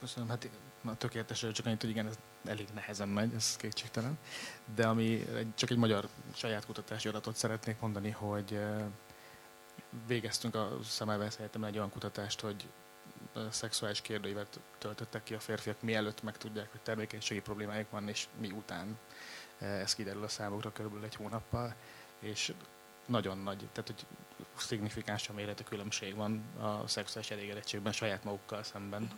[0.00, 0.28] Köszönöm.
[0.28, 0.48] Hát
[0.84, 4.18] a tökéletes csak annyit, hogy igen, ez elég nehezen megy, ez kétségtelen.
[4.74, 8.60] De ami csak egy magyar saját kutatási adatot szeretnék mondani, hogy
[10.06, 12.68] végeztünk a Szemelweis Egyetemen egy olyan kutatást, hogy
[13.50, 18.98] szexuális kérdőívet töltöttek ki a férfiak, mielőtt megtudják, hogy termékenységi problémájuk van, és miután
[19.58, 21.74] ez kiderül a számokra körülbelül egy hónappal,
[22.18, 22.52] és
[23.06, 24.06] nagyon nagy, tehát hogy
[24.56, 29.10] szignifikáns a méretű különbség van a szexuális elégedettségben saját magukkal szemben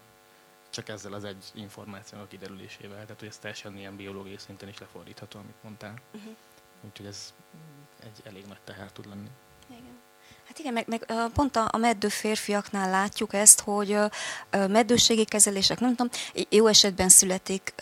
[0.74, 3.02] csak ezzel az egy információ kiderülésével.
[3.02, 5.94] Tehát, hogy ez teljesen ilyen biológiai szinten is lefordítható, amit mondtál.
[6.14, 6.36] Uh-huh.
[6.80, 7.34] Úgyhogy ez
[8.00, 9.28] egy elég nagy teher tud lenni.
[10.46, 13.98] Hát igen, meg, meg pont a, a meddő férfiaknál látjuk ezt, hogy
[14.68, 16.08] meddőségi kezelések, nem tudom,
[16.48, 17.74] jó esetben születik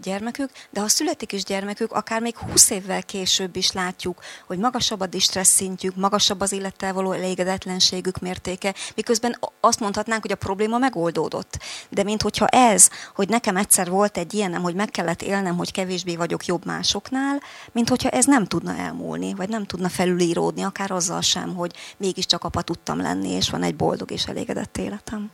[0.00, 5.00] gyermekük, de ha születik is gyermekük, akár még 20 évvel később is látjuk, hogy magasabb
[5.00, 10.78] a distressz szintjük, magasabb az élettel való elégedetlenségük mértéke, miközben azt mondhatnánk, hogy a probléma
[10.78, 11.58] megoldódott.
[11.88, 15.72] De mint hogyha ez, hogy nekem egyszer volt egy ilyenem, hogy meg kellett élnem, hogy
[15.72, 20.90] kevésbé vagyok jobb másoknál, mint hogyha ez nem tudna elmúlni, vagy nem tudna felülíródni, akár
[20.90, 25.30] azzal sem, hogy mégiscsak apa tudtam lenni, és van egy boldog és elégedett életem.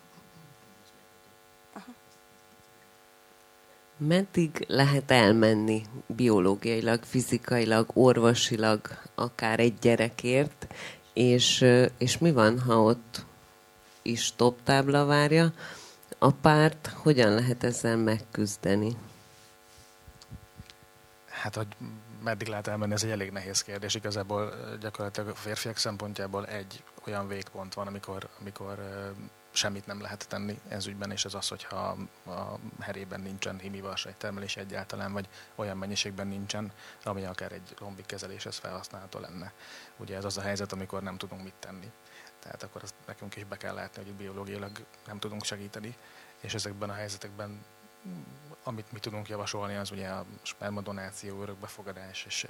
[3.96, 8.80] Meddig lehet elmenni biológiailag, fizikailag, orvosilag,
[9.14, 10.66] akár egy gyerekért,
[11.12, 11.64] és,
[11.98, 13.24] és mi van, ha ott
[14.02, 15.52] is top tábla várja
[16.18, 18.96] a párt, hogyan lehet ezzel megküzdeni?
[21.28, 21.66] Hát, hogy
[22.28, 23.94] meddig lehet elmenni, ez egy elég nehéz kérdés.
[23.94, 28.78] Igazából gyakorlatilag a férfiak szempontjából egy olyan végpont van, amikor, amikor
[29.50, 34.56] semmit nem lehet tenni ez ügyben, és ez az, hogyha a herében nincsen himivarsaj termelés
[34.56, 36.72] egyáltalán, vagy olyan mennyiségben nincsen,
[37.04, 39.52] ami akár egy lombik kezeléshez felhasználható lenne.
[39.96, 41.90] Ugye ez az a helyzet, amikor nem tudunk mit tenni.
[42.40, 44.70] Tehát akkor azt nekünk is be kell látni, hogy biológiailag
[45.06, 45.96] nem tudunk segíteni,
[46.40, 47.64] és ezekben a helyzetekben
[48.68, 52.48] amit mi tudunk javasolni, az ugye a spermadonáció, örökbefogadás, és e,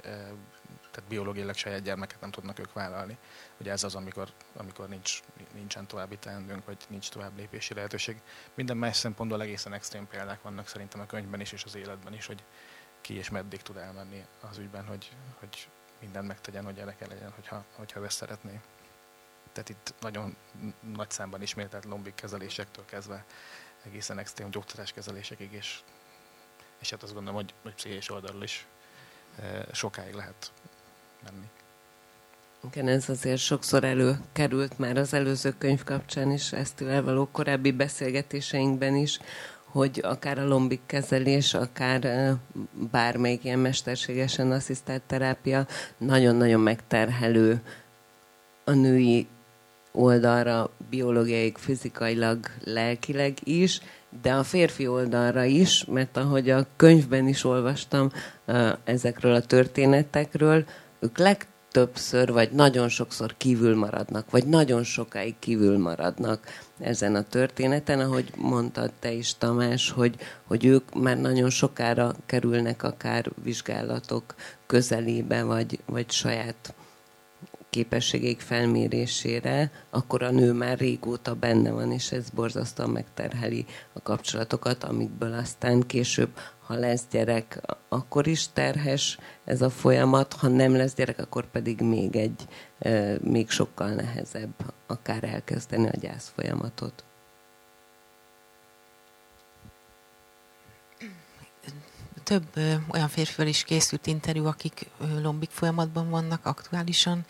[0.91, 3.17] tehát biológiailag saját gyermeket nem tudnak ők vállalni.
[3.59, 5.19] Ugye ez az, amikor, amikor nincs,
[5.53, 8.21] nincsen további teendőnk, vagy nincs tovább lépési lehetőség.
[8.53, 12.25] Minden más szempontból egészen extrém példák vannak szerintem a könyvben is, és az életben is,
[12.25, 12.43] hogy
[13.01, 17.65] ki és meddig tud elmenni az ügyben, hogy, hogy mindent megtegyen, hogy gyereke legyen, hogyha,
[17.75, 18.59] hogyha ezt szeretné.
[19.51, 20.35] Tehát itt nagyon
[20.93, 23.25] nagy számban ismételt lombik kezelésektől kezdve
[23.85, 25.79] egészen extrém gyógyszeres kezelésekig, és,
[26.79, 28.67] és hát azt gondolom, hogy, hogy pszichés oldalról is
[29.39, 30.51] e, sokáig lehet
[31.23, 31.45] menni.
[32.71, 38.95] Igen, ez azért sokszor előkerült már az előző könyv kapcsán is, ezt való korábbi beszélgetéseinkben
[38.95, 39.19] is,
[39.63, 42.35] hogy akár a lombik kezelés, akár e,
[42.91, 47.61] bármelyik ilyen mesterségesen asszisztált terápia nagyon-nagyon megterhelő
[48.63, 49.27] a női
[49.91, 53.81] oldalra biológiai, fizikailag, lelkileg is,
[54.21, 58.11] de a férfi oldalra is, mert ahogy a könyvben is olvastam
[58.83, 60.65] ezekről a történetekről,
[60.99, 66.47] ők legtöbbször, vagy nagyon sokszor kívül maradnak, vagy nagyon sokáig kívül maradnak
[66.79, 72.83] ezen a történeten, ahogy mondtad te is, Tamás, hogy, hogy ők már nagyon sokára kerülnek
[72.83, 76.73] akár vizsgálatok közelébe, vagy, vagy saját
[77.69, 84.83] képességek felmérésére, akkor a nő már régóta benne van, és ez borzasztóan megterheli a kapcsolatokat,
[84.83, 86.29] amikből aztán később,
[86.65, 91.81] ha lesz gyerek, akkor is terhes ez a folyamat, ha nem lesz gyerek, akkor pedig
[91.81, 92.47] még egy,
[93.21, 94.53] még sokkal nehezebb
[94.87, 97.08] akár elkezdeni a gyász folyamatot.
[102.29, 104.89] Több olyan férfival is készült interjú, akik
[105.21, 107.25] lombik folyamatban vannak aktuálisan,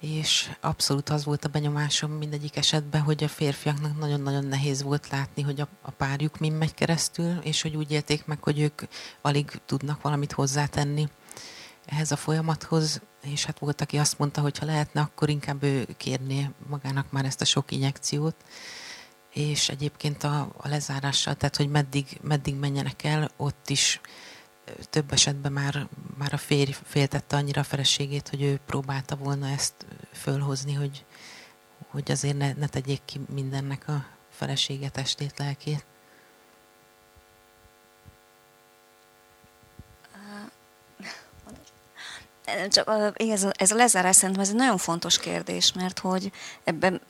[0.00, 5.42] és abszolút az volt a benyomásom mindegyik esetben, hogy a férfiaknak nagyon-nagyon nehéz volt látni,
[5.42, 8.82] hogy a, a párjuk min megy keresztül, és hogy úgy élték meg, hogy ők
[9.20, 11.08] alig tudnak valamit hozzátenni
[11.84, 15.86] ehhez a folyamathoz, és hát volt, aki azt mondta, hogy ha lehetne, akkor inkább ő
[15.96, 18.36] kérné magának már ezt a sok injekciót,
[19.32, 24.00] és egyébként a, a lezárással, tehát hogy meddig, meddig menjenek el, ott is
[24.90, 29.86] több esetben már, már a férj féltette annyira a feleségét, hogy ő próbálta volna ezt
[30.12, 31.04] fölhozni, hogy,
[31.88, 35.84] hogy azért ne, ne tegyék ki mindennek a felesége testét, lelkét.
[42.68, 46.32] Csak ez, ez a lezárás szerintem ez egy nagyon fontos kérdés, mert hogy
[46.64, 47.00] ebben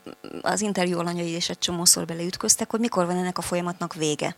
[0.42, 4.37] az interjú alanyai is egy csomószor beleütköztek, hogy mikor van ennek a folyamatnak vége.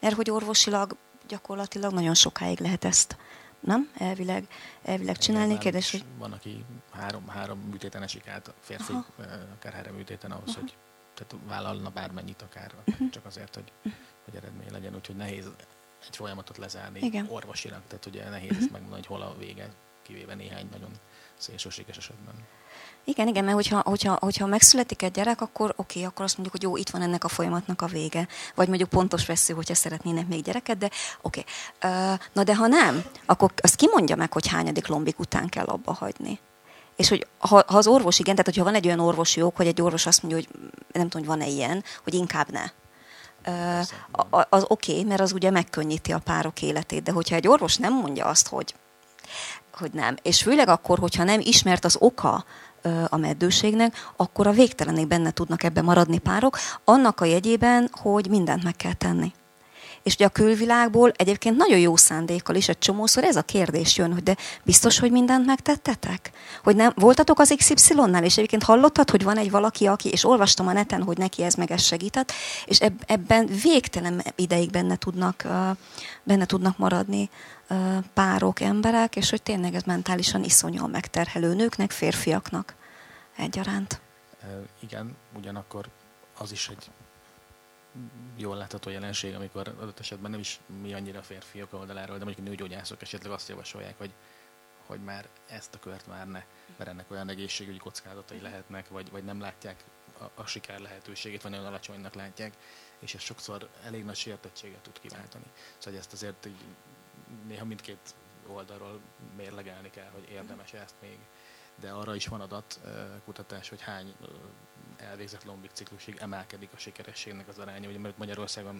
[0.00, 0.96] Mert hogy orvosilag
[1.28, 3.16] gyakorlatilag nagyon sokáig lehet ezt
[3.60, 3.90] nem?
[3.98, 4.48] Elvileg,
[4.82, 5.58] elvileg csinálni.
[5.58, 6.04] Kérdés, hogy...
[6.18, 9.06] Van, aki három, három műtéten esik át, a férfi Aha.
[9.52, 10.60] akár három műtéten ahhoz, Aha.
[10.60, 10.76] hogy
[11.14, 13.10] tehát vállalna bármennyit akár, uh-huh.
[13.10, 13.92] csak azért, hogy, uh-huh.
[14.24, 14.94] hogy eredmény legyen.
[14.94, 15.46] Úgyhogy nehéz
[16.08, 17.26] egy folyamatot lezárni Igen.
[17.30, 18.62] orvosilag, tehát ugye nehéz uh-huh.
[18.62, 19.68] ezt megmondani, hogy hol a vége,
[20.02, 20.90] kivéve néhány nagyon
[21.38, 22.34] szélsőséges esetben.
[23.08, 26.54] Igen, igen, mert hogyha, hogyha, hogyha megszületik egy gyerek, akkor oké, okay, akkor azt mondjuk,
[26.54, 28.28] hogy jó, itt van ennek a folyamatnak a vége.
[28.54, 30.90] Vagy mondjuk pontos vesző, hogyha szeretnének még gyereket, de
[31.22, 31.44] oké.
[31.78, 31.92] Okay.
[31.92, 35.64] Uh, na de ha nem, akkor azt ki mondja meg, hogy hányadik lombik után kell
[35.64, 36.38] abba hagyni?
[36.96, 39.66] És hogy ha, ha az orvos igen, tehát hogyha van egy olyan orvosi jog, hogy
[39.66, 40.60] egy orvos azt mondja, hogy
[40.92, 42.64] nem tudom, hogy van-e ilyen, hogy inkább ne.
[43.46, 43.86] Uh,
[44.48, 47.94] az oké, okay, mert az ugye megkönnyíti a párok életét, de hogyha egy orvos nem
[47.94, 48.74] mondja azt, hogy
[49.72, 50.16] hogy nem.
[50.22, 52.44] És főleg akkor, hogyha nem ismert az oka
[53.08, 58.64] a meddőségnek, akkor a végtelenig benne tudnak ebbe maradni párok, annak a jegyében, hogy mindent
[58.64, 59.32] meg kell tenni.
[60.02, 64.12] És ugye a külvilágból egyébként nagyon jó szándékkal is egy csomószor ez a kérdés jön,
[64.12, 66.30] hogy de biztos, hogy mindent megtettetek?
[66.62, 70.66] Hogy nem, voltatok az XY-nál, és egyébként hallottad, hogy van egy valaki, aki, és olvastam
[70.66, 72.32] a neten, hogy neki ez meg ez segített,
[72.64, 75.46] és ebben végtelen ideig benne tudnak,
[76.22, 77.30] benne tudnak maradni
[78.14, 82.74] párok, emberek, és hogy tényleg ez mentálisan iszonyúan megterhelő nőknek, férfiaknak
[83.36, 84.00] egyaránt.
[84.80, 85.88] Igen, ugyanakkor
[86.38, 86.90] az is egy
[88.36, 92.50] jól látható jelenség, amikor adott esetben nem is mi annyira férfiak oldaláról, de mondjuk a
[92.50, 94.12] nőgyógyászok esetleg azt javasolják, hogy,
[94.86, 96.42] hogy már ezt a kört már ne,
[96.76, 99.84] mert ennek olyan egészségügyi kockázatai lehetnek, vagy, vagy nem látják
[100.20, 102.52] a, a siker lehetőségét, vagy nagyon alacsonynak látják,
[102.98, 105.44] és ez sokszor elég nagy sértettséget tud kiváltani.
[105.78, 106.64] Szóval ezt azért így
[107.46, 108.14] néha mindkét
[108.46, 109.00] oldalról
[109.36, 111.18] mérlegelni kell, hogy érdemes ezt még.
[111.80, 112.80] De arra is van adat,
[113.24, 114.14] kutatás, hogy hány
[114.96, 117.88] elvégzett lombik ciklusig emelkedik a sikerességnek az aránya.
[117.88, 118.74] Ugye mert Magyarországon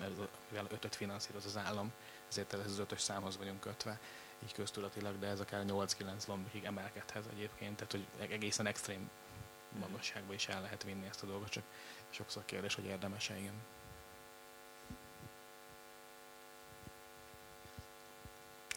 [0.51, 1.92] mivel ötöt finanszíroz az állam,
[2.28, 4.01] ezért ez az ötös számhoz vagyunk kötve,
[4.42, 9.11] így köztudatilag, de ez akár 8-9 lombikig emelkedhet egyébként, tehát hogy egészen extrém
[9.80, 11.64] magasságba is el lehet vinni ezt a dolgot, csak
[12.11, 13.55] sokszor kérdés, hogy érdemes-e, igen.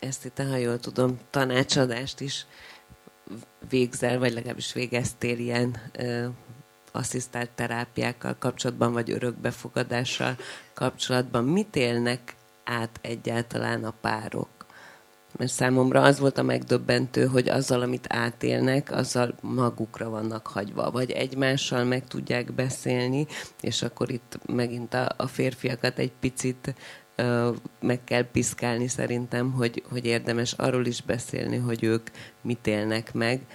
[0.01, 2.45] Eszti, te, ha jól tudom, tanácsadást is
[3.69, 6.27] végzel, vagy legalábbis végeztél ilyen ö,
[6.91, 10.35] asszisztált terápiákkal kapcsolatban, vagy örökbefogadással
[10.73, 11.43] kapcsolatban.
[11.43, 14.49] Mit élnek át egyáltalán a párok?
[15.37, 21.11] Mert számomra az volt a megdöbbentő, hogy azzal, amit átélnek, azzal magukra vannak hagyva, vagy
[21.11, 23.27] egymással meg tudják beszélni,
[23.61, 26.75] és akkor itt megint a, a férfiakat egy picit
[27.79, 32.09] meg kell piszkálni szerintem, hogy, hogy érdemes arról is beszélni, hogy ők
[32.41, 33.45] mit élnek meg,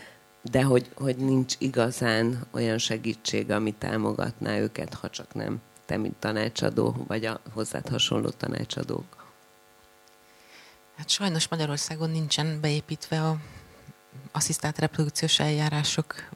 [0.43, 6.17] de hogy, hogy nincs igazán olyan segítség, ami támogatná őket, ha csak nem te, mint
[6.17, 9.25] tanácsadó, vagy a hozzád hasonló tanácsadók.
[10.97, 13.37] Hát sajnos Magyarországon nincsen beépítve a
[14.33, 16.29] asszisztált reprodukciós eljárások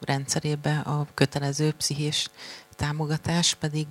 [0.00, 2.30] rendszerébe a kötelező pszichés
[2.76, 3.86] támogatás, pedig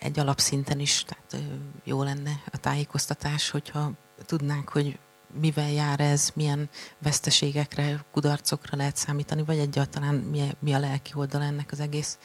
[0.00, 1.46] egy alapszinten is tehát
[1.84, 3.90] jó lenne a tájékoztatás, hogyha
[4.26, 4.98] tudnánk, hogy
[5.40, 11.42] mivel jár ez, milyen veszteségekre, kudarcokra lehet számítani, vagy egyáltalán mi, mi a lelki oldal
[11.42, 12.18] ennek az egész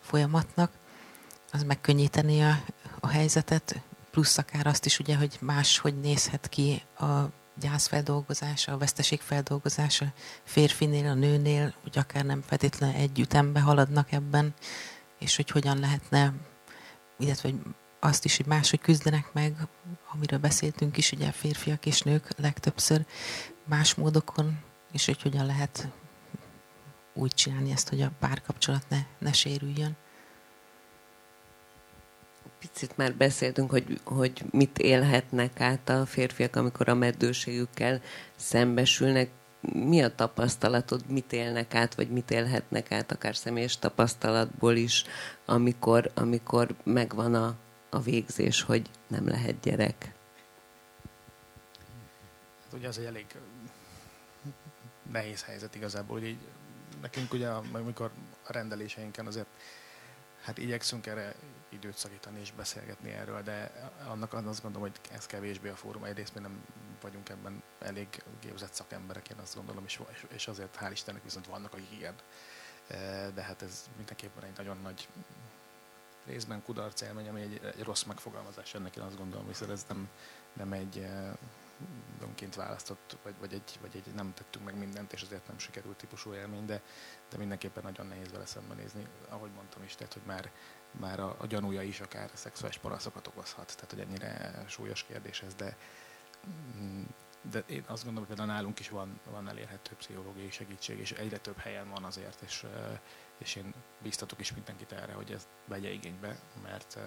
[0.00, 0.72] folyamatnak,
[1.52, 2.64] az megkönnyíteni a,
[3.00, 7.04] a helyzetet, plusz akár azt is ugye, hogy más, hogy nézhet ki a
[7.60, 10.12] gyászfeldolgozása, a veszteségfeldolgozása
[10.44, 14.54] férfinél, a nőnél, hogy akár nem feltétlenül egy ütembe haladnak ebben,
[15.18, 16.32] és hogy hogyan lehetne,
[17.22, 17.50] illetve
[18.00, 19.56] azt is, hogy máshogy küzdenek meg,
[20.12, 23.04] amiről beszéltünk is, ugye férfiak és nők legtöbbször
[23.64, 24.58] más módokon,
[24.92, 25.88] és hogy hogyan lehet
[27.14, 29.96] úgy csinálni ezt, hogy a párkapcsolat ne, ne sérüljön
[32.62, 38.00] picit már beszéltünk, hogy, hogy mit élhetnek át a férfiak, amikor a meddőségükkel
[38.36, 39.30] szembesülnek.
[39.62, 45.04] Mi a tapasztalatod, mit élnek át, vagy mit élhetnek át, akár személyes tapasztalatból is,
[45.44, 47.56] amikor, amikor megvan a,
[47.90, 50.14] a végzés, hogy nem lehet gyerek?
[52.62, 53.26] Hát ugye az egy elég
[55.12, 56.38] nehéz helyzet igazából, hogy így
[57.00, 58.10] nekünk ugye, amikor
[58.46, 59.46] a rendeléseinken azért
[60.42, 61.34] hát igyekszünk erre
[61.72, 66.04] időt szakítani és beszélgetni erről, de annak azt gondolom, hogy ez kevésbé a fórum.
[66.04, 66.64] Egyrészt mi nem
[67.00, 71.72] vagyunk ebben elég képzett szakemberek, én azt gondolom, és, és azért hál' Istennek viszont vannak,
[71.72, 72.14] akik ilyen.
[72.88, 75.08] E, de hát ez mindenképpen egy nagyon nagy
[76.26, 80.08] részben kudarc élmény, ami egy, egy rossz megfogalmazás ennek, én azt gondolom, hiszen ez nem,
[80.52, 81.36] nem egy e,
[82.22, 85.96] önként választott, vagy, vagy, egy, vagy egy nem tettünk meg mindent, és azért nem sikerült
[85.96, 86.82] típusú élmény, de,
[87.30, 89.06] de mindenképpen nagyon nehéz vele szembenézni.
[89.28, 90.50] Ahogy mondtam is, tehát, hogy már
[91.00, 95.54] már a, a gyanúja is akár szexuális panaszokat okozhat, tehát hogy ennyire súlyos kérdés ez,
[95.54, 95.76] de,
[96.76, 97.02] mm,
[97.50, 101.38] de én azt gondolom, hogy például nálunk is van, van elérhető pszichológiai segítség, és egyre
[101.38, 102.66] több helyen van azért, és,
[103.38, 106.98] és én biztatok is mindenkit erre, hogy ezt vegye igénybe, mert,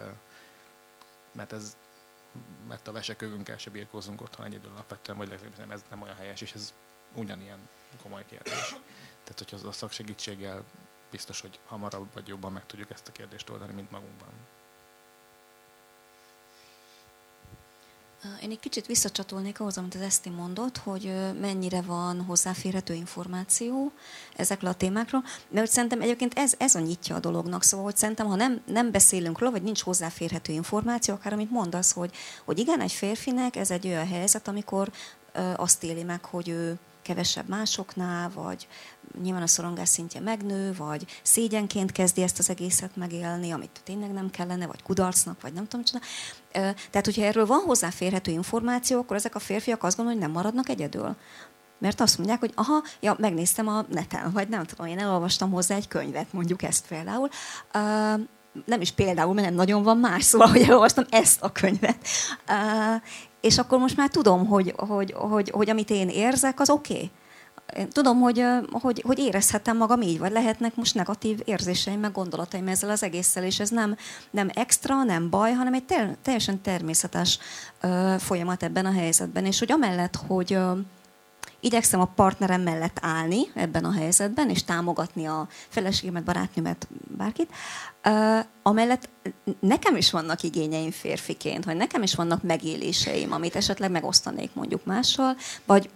[1.31, 1.77] mert ez
[2.67, 6.53] mert a vesekövünkkel se birkózunk otthon egyedül alapvetően, vagy legalábbis ez nem olyan helyes, és
[6.53, 6.73] ez
[7.13, 7.69] ugyanilyen
[8.01, 8.69] komoly kérdés.
[9.23, 10.63] Tehát, hogyha a szaksegítséggel
[11.11, 14.29] biztos, hogy hamarabb vagy jobban meg tudjuk ezt a kérdést oldani, mint magunkban.
[18.41, 23.91] Én egy kicsit visszacsatolnék ahhoz, amit az Eszti mondott, hogy mennyire van hozzáférhető információ
[24.35, 28.27] ezekről a témákról, mert szerintem egyébként ez, ez a nyitja a dolognak, szóval hogy szerintem,
[28.27, 32.11] ha nem, nem beszélünk róla, vagy nincs hozzáférhető információ, akár amit mondasz, hogy,
[32.45, 34.91] hogy igen, egy férfinek ez egy olyan helyzet, amikor
[35.55, 38.67] azt éli meg, hogy ő kevesebb másoknál, vagy
[39.21, 44.29] nyilván a szorongás szintje megnő, vagy szégyenként kezdi ezt az egészet megélni, amit tényleg nem
[44.29, 46.05] kellene, vagy kudarcnak, vagy nem tudom, micsoda.
[46.61, 50.69] Tehát, hogyha erről van hozzáférhető információ, akkor ezek a férfiak azt gondolják, hogy nem maradnak
[50.69, 51.15] egyedül.
[51.79, 55.75] Mert azt mondják, hogy aha, ja, megnéztem a neten, vagy nem tudom, én elolvastam hozzá
[55.75, 57.29] egy könyvet, mondjuk ezt például.
[57.73, 58.21] Uh,
[58.65, 61.97] nem is például, mert nem nagyon van más, szóval, hogy elolvastam ezt a könyvet.
[62.49, 63.01] Uh,
[63.41, 66.93] és akkor most már tudom, hogy, hogy, hogy, hogy amit én érzek, az oké.
[66.93, 67.11] Okay.
[67.91, 72.89] Tudom, hogy, hogy, hogy érezhetem magam így, vagy lehetnek most negatív érzéseim, meg gondolataim ezzel
[72.89, 73.97] az egésszel, és ez nem,
[74.31, 77.39] nem extra, nem baj, hanem egy ter, teljesen természetes
[77.83, 79.45] uh, folyamat ebben a helyzetben.
[79.45, 80.77] És hogy amellett, hogy uh,
[81.59, 86.87] igyekszem a partnerem mellett állni ebben a helyzetben, és támogatni a feleségemet, barátnőmet,
[87.17, 87.49] bárkit,
[88.05, 89.09] uh, amellett
[89.59, 95.35] nekem is vannak igényeim férfiként, vagy nekem is vannak megéléseim, amit esetleg megosztanék mondjuk mással,
[95.65, 95.89] vagy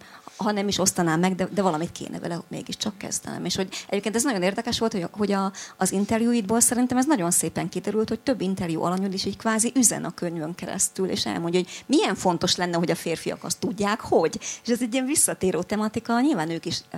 [0.43, 3.45] ha nem is osztanám meg, de, de valamit kéne vele mégiscsak kezdenem.
[3.45, 7.31] És hogy egyébként ez nagyon érdekes volt, hogy, hogy a, az interjúidból szerintem ez nagyon
[7.31, 11.59] szépen kiderült, hogy több interjú alanyod is így kvázi üzen a könyvön keresztül, és elmondja,
[11.59, 14.37] hogy milyen fontos lenne, hogy a férfiak azt tudják, hogy.
[14.39, 16.97] És ez egy ilyen visszatérő tematika, nyilván ők is ö,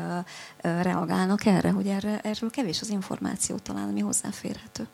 [0.62, 4.88] ö, reagálnak erre, hogy erre, erről kevés az információ talán, ami hozzáférhető.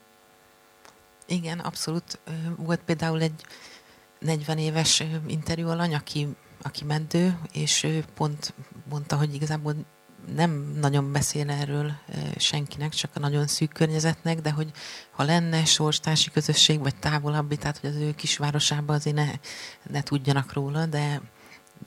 [1.28, 2.20] Igen, abszolút.
[2.58, 3.42] Volt például egy
[4.20, 6.28] 40 éves interjú alany, aki,
[6.68, 8.54] aki meddő, és ő pont
[8.90, 9.76] mondta, hogy igazából
[10.36, 11.92] nem nagyon beszél erről
[12.38, 14.72] senkinek, csak a nagyon szűk környezetnek, de hogy
[15.12, 19.28] ha lenne sorstársi közösség, vagy távolabbi, tehát hogy az ő kisvárosában azért ne,
[19.92, 21.22] ne tudjanak róla, de,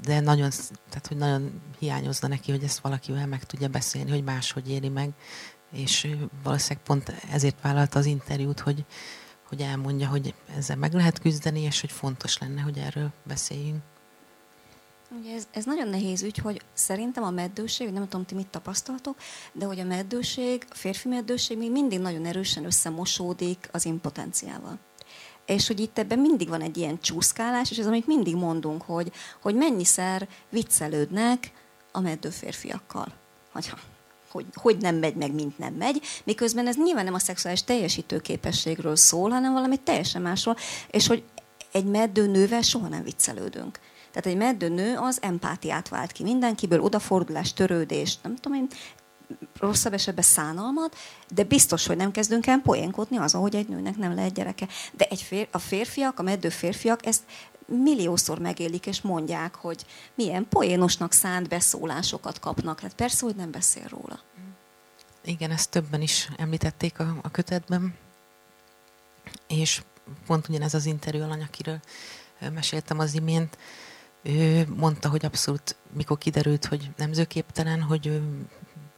[0.04, 0.50] de nagyon,
[0.88, 5.10] tehát, hogy nagyon hiányozna neki, hogy ezt valakivel meg tudja beszélni, hogy máshogy éri meg,
[5.72, 8.84] és valószínűleg pont ezért vállalta az interjút, hogy,
[9.48, 13.82] hogy elmondja, hogy ezzel meg lehet küzdeni, és hogy fontos lenne, hogy erről beszéljünk.
[15.18, 19.16] Ugye ez, ez nagyon nehéz ügy, hogy szerintem a meddőség, nem tudom, ti mit tapasztaltok,
[19.52, 24.78] de hogy a meddőség, a férfi meddőség még mindig nagyon erősen összemosódik az impotenciával.
[25.46, 29.12] És hogy itt ebben mindig van egy ilyen csúszkálás, és ez amit mindig mondunk, hogy,
[29.40, 31.52] hogy mennyiszer viccelődnek
[31.92, 33.06] a meddő férfiakkal.
[33.52, 33.72] Hogy,
[34.30, 38.96] hogy, hogy nem megy meg, mint nem megy, miközben ez nyilván nem a szexuális teljesítőképességről
[38.96, 40.56] szól, hanem valami teljesen másról,
[40.90, 41.24] és hogy
[41.72, 43.78] egy meddő nővel soha nem viccelődünk.
[44.12, 48.68] Tehát egy meddőnő az empátiát vált ki mindenkiből, odafordulás, törődést, nem tudom én,
[49.58, 50.96] rosszabb esetben szánalmat,
[51.28, 54.68] de biztos, hogy nem kezdünk el poénkodni azon, hogy egy nőnek nem lehet gyereke.
[54.92, 57.22] De egy fér, a férfiak, a meddő férfiak ezt
[57.66, 62.80] milliószor megélik, és mondják, hogy milyen poénosnak szánt beszólásokat kapnak.
[62.80, 64.20] Hát persze, hogy nem beszél róla.
[65.24, 67.94] Igen, ezt többen is említették a, a kötetben,
[69.48, 69.82] és
[70.26, 71.80] pont ugyanez az interjú alany, akiről
[72.52, 73.58] meséltem az imént,
[74.22, 78.46] ő mondta, hogy abszolút, mikor kiderült, hogy nemzőképtelen, hogy ő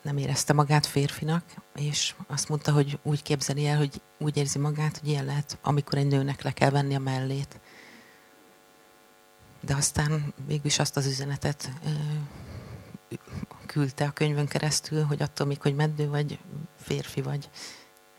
[0.02, 1.44] nem érezte magát férfinak,
[1.74, 5.98] és azt mondta, hogy úgy képzeli el, hogy úgy érzi magát, hogy ilyen lehet, amikor
[5.98, 7.60] egy nőnek le kell venni a mellét.
[9.60, 11.90] De aztán végülis azt az üzenetet ö,
[13.66, 16.38] küldte a könyvön keresztül, hogy attól még, hogy meddő vagy,
[16.76, 17.50] férfi vagy.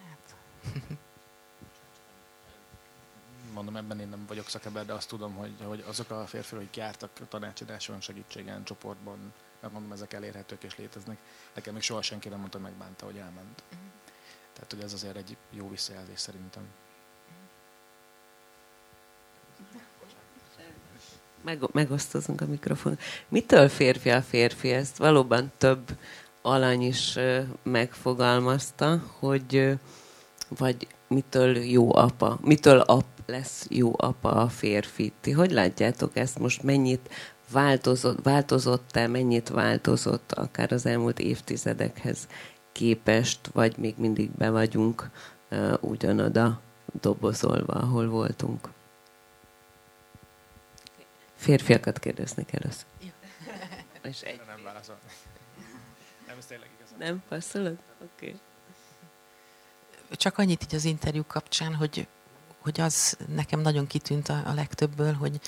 [0.09, 0.35] Hát.
[3.53, 6.75] mondom, ebben én nem vagyok szakember, de azt tudom, hogy, hogy azok a férfiak, akik
[6.75, 11.17] jártak tanácsadáson, segítségen, csoportban, mert mondom, ezek elérhetők és léteznek.
[11.53, 13.63] Nekem még soha senki nem mondta, hogy megbánta, hogy elment.
[13.71, 13.87] Uh-huh.
[14.53, 16.63] Tehát, hogy ez azért egy jó visszajelzés szerintem.
[21.41, 22.97] Meg, megosztozunk a mikrofon.
[23.27, 24.71] Mitől férfi a férfi?
[24.71, 25.97] Ezt valóban több
[26.41, 27.17] alany is
[27.63, 29.77] megfogalmazta, hogy
[30.47, 35.13] vagy mitől jó apa, mitől ap lesz jó apa a férfi.
[35.21, 36.63] Ti hogy látjátok ezt most?
[36.63, 37.09] Mennyit
[37.51, 42.27] változott, változott-e, mennyit változott akár az elmúlt évtizedekhez
[42.71, 45.09] képest, vagy még mindig be vagyunk
[45.51, 46.61] uh, ugyanoda
[47.01, 48.69] dobozolva, ahol voltunk?
[51.35, 52.85] Férfiakat kérdeznek először.
[54.03, 54.41] És egy.
[54.47, 54.99] Nem válaszol.
[56.27, 56.97] Nem, ez tényleg igazán.
[56.97, 57.77] Nem passzolod?
[58.01, 58.25] Oké.
[58.25, 58.39] Okay.
[60.11, 62.07] Csak annyit így az interjú kapcsán, hogy
[62.63, 65.41] hogy az nekem nagyon kitűnt a, a legtöbbből, hogy,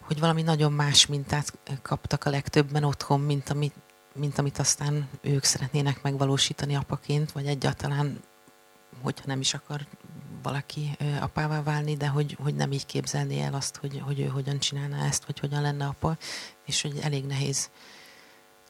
[0.00, 3.74] hogy valami nagyon más mintát kaptak a legtöbben otthon, mint amit,
[4.14, 8.20] mint amit aztán ők szeretnének megvalósítani apaként, vagy egyáltalán,
[9.02, 9.86] hogyha nem is akar
[10.42, 14.58] valaki apává válni, de hogy, hogy nem így képzelné el azt, hogy, hogy ő hogyan
[14.58, 16.16] csinálná ezt, vagy hogyan lenne apa,
[16.64, 17.70] és hogy elég nehéz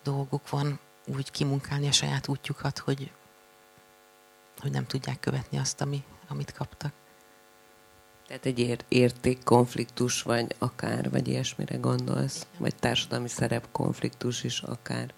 [0.02, 3.10] dolguk van úgy kimunkálni a saját útjukat, hogy,
[4.60, 6.92] hogy nem tudják követni azt, ami, amit kaptak.
[8.26, 12.46] Tehát egy ér- értékkonfliktus, vagy akár, vagy ilyesmire gondolsz?
[12.58, 15.14] Vagy társadalmi szerepkonfliktus is akár?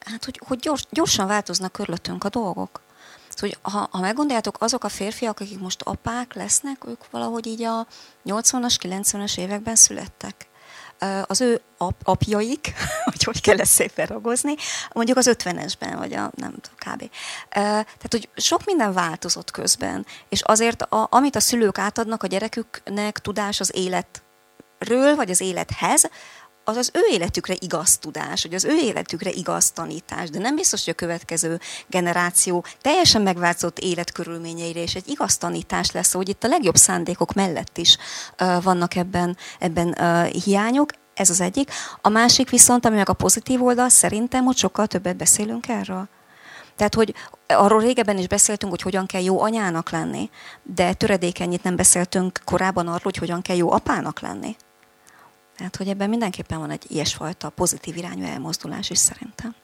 [0.00, 2.80] Hát, hogy, hogy gyors, gyorsan változnak körülöttünk a dolgok.
[3.28, 7.62] Szóval, hogy ha, ha meggondoljátok, azok a férfiak, akik most apák lesznek, ők valahogy így
[7.62, 7.86] a
[8.24, 10.48] 80-as, 90-es években születtek
[11.26, 12.72] az ő ap, apjaik,
[13.04, 14.54] hogy hogy kell ezt szépen ragozni,
[14.92, 17.10] mondjuk az 50-esben, vagy a nem tudom, kb.
[17.50, 23.18] Tehát, hogy sok minden változott közben, és azért, a, amit a szülők átadnak a gyereküknek,
[23.18, 26.10] tudás az életről, vagy az élethez,
[26.64, 30.84] az az ő életükre igaz tudás, hogy az ő életükre igaz tanítás, de nem biztos,
[30.84, 36.48] hogy a következő generáció teljesen megváltozott életkörülményeire és egy igaz tanítás lesz, hogy itt a
[36.48, 37.98] legjobb szándékok mellett is
[38.40, 40.90] uh, vannak ebben, ebben uh, hiányok.
[41.14, 41.70] Ez az egyik.
[42.00, 46.08] A másik viszont, ami meg a pozitív oldal, szerintem, hogy sokkal többet beszélünk erről.
[46.76, 47.14] Tehát, hogy
[47.46, 50.30] arról régebben is beszéltünk, hogy hogyan kell jó anyának lenni,
[50.62, 54.56] de töredékenyit nem beszéltünk korábban arról, hogy hogyan kell jó apának lenni.
[55.56, 59.54] Tehát, hogy ebben mindenképpen van egy ilyesfajta pozitív irányú elmozdulás is szerintem.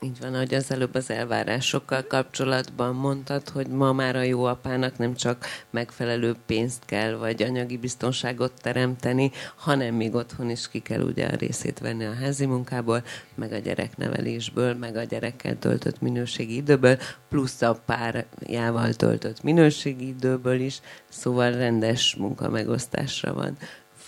[0.00, 4.98] Így van, ahogy az előbb az elvárásokkal kapcsolatban mondtad, hogy ma már a jó apának
[4.98, 11.00] nem csak megfelelő pénzt kell, vagy anyagi biztonságot teremteni, hanem még otthon is ki kell
[11.00, 16.56] ugye a részét venni a házi munkából, meg a gyereknevelésből, meg a gyerekkel töltött minőségi
[16.56, 23.56] időből, plusz a párjával töltött minőségi időből is, szóval rendes munkamegosztásra van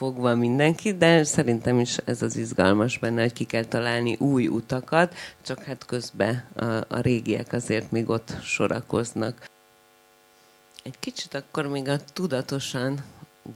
[0.00, 5.14] fogva mindenki, de szerintem is ez az izgalmas benne, hogy ki kell találni új utakat,
[5.42, 9.48] csak hát közben a, a régiek azért még ott sorakoznak.
[10.82, 13.04] Egy kicsit akkor még a tudatosan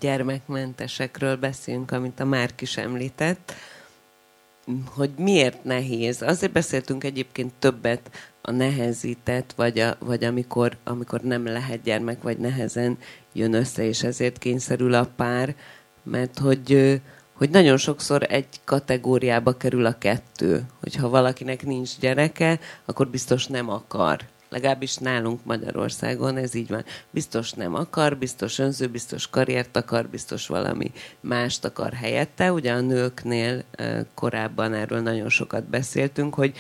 [0.01, 3.53] gyermekmentesekről beszélünk, amit a Márk is említett,
[4.85, 6.23] hogy miért nehéz.
[6.23, 8.11] Azért beszéltünk egyébként többet
[8.43, 12.99] a nehezített, vagy, a, vagy amikor, amikor nem lehet gyermek, vagy nehezen
[13.33, 15.55] jön össze, és ezért kényszerül a pár,
[16.05, 17.01] mert hogy,
[17.33, 20.63] hogy nagyon sokszor egy kategóriába kerül a kettő.
[20.81, 24.21] Hogyha valakinek nincs gyereke, akkor biztos nem akar.
[24.49, 26.85] Legalábbis nálunk Magyarországon ez így van.
[27.11, 32.53] Biztos nem akar, biztos önző, biztos karriert akar, biztos valami mást akar helyette.
[32.53, 33.63] Ugye a nőknél
[34.15, 36.57] korábban erről nagyon sokat beszéltünk, hogy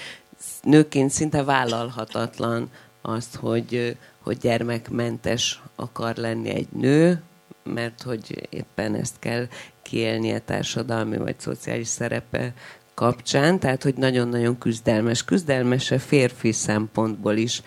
[0.63, 2.71] nőként szinte vállalhatatlan
[3.03, 7.23] azt, hogy, hogy gyermekmentes akar lenni egy nő,
[7.65, 9.47] mert hogy éppen ezt kell
[9.83, 12.53] kiélnie társadalmi vagy szociális szerepe
[12.95, 15.25] kapcsán, tehát hogy nagyon-nagyon küzdelmes.
[15.25, 17.63] Küzdelmes a férfi szempontból is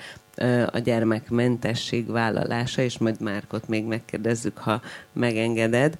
[0.71, 4.81] a gyermekmentesség vállalása, és majd Márkot még megkérdezzük, ha
[5.13, 5.97] megengeded.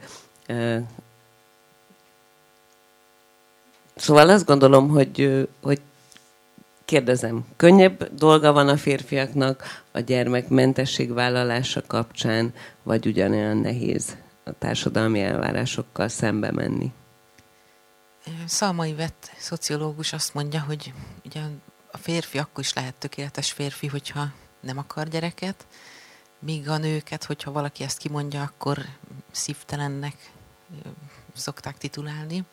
[3.96, 5.82] Szóval azt gondolom, hogy, hogy
[6.88, 15.22] Kérdezem, könnyebb dolga van a férfiaknak a gyermekmentesség vállalása kapcsán, vagy ugyanolyan nehéz a társadalmi
[15.22, 16.92] elvárásokkal szembe menni?
[18.46, 20.94] Szalmai vett szociológus azt mondja, hogy
[21.26, 21.42] ugye
[21.92, 24.28] a férfi akkor is lehet tökéletes férfi, hogyha
[24.60, 25.68] nem akar gyereket,
[26.40, 28.78] míg a nőket, hogyha valaki ezt kimondja, akkor
[29.32, 30.32] szívtelennek
[31.34, 32.44] szokták titulálni.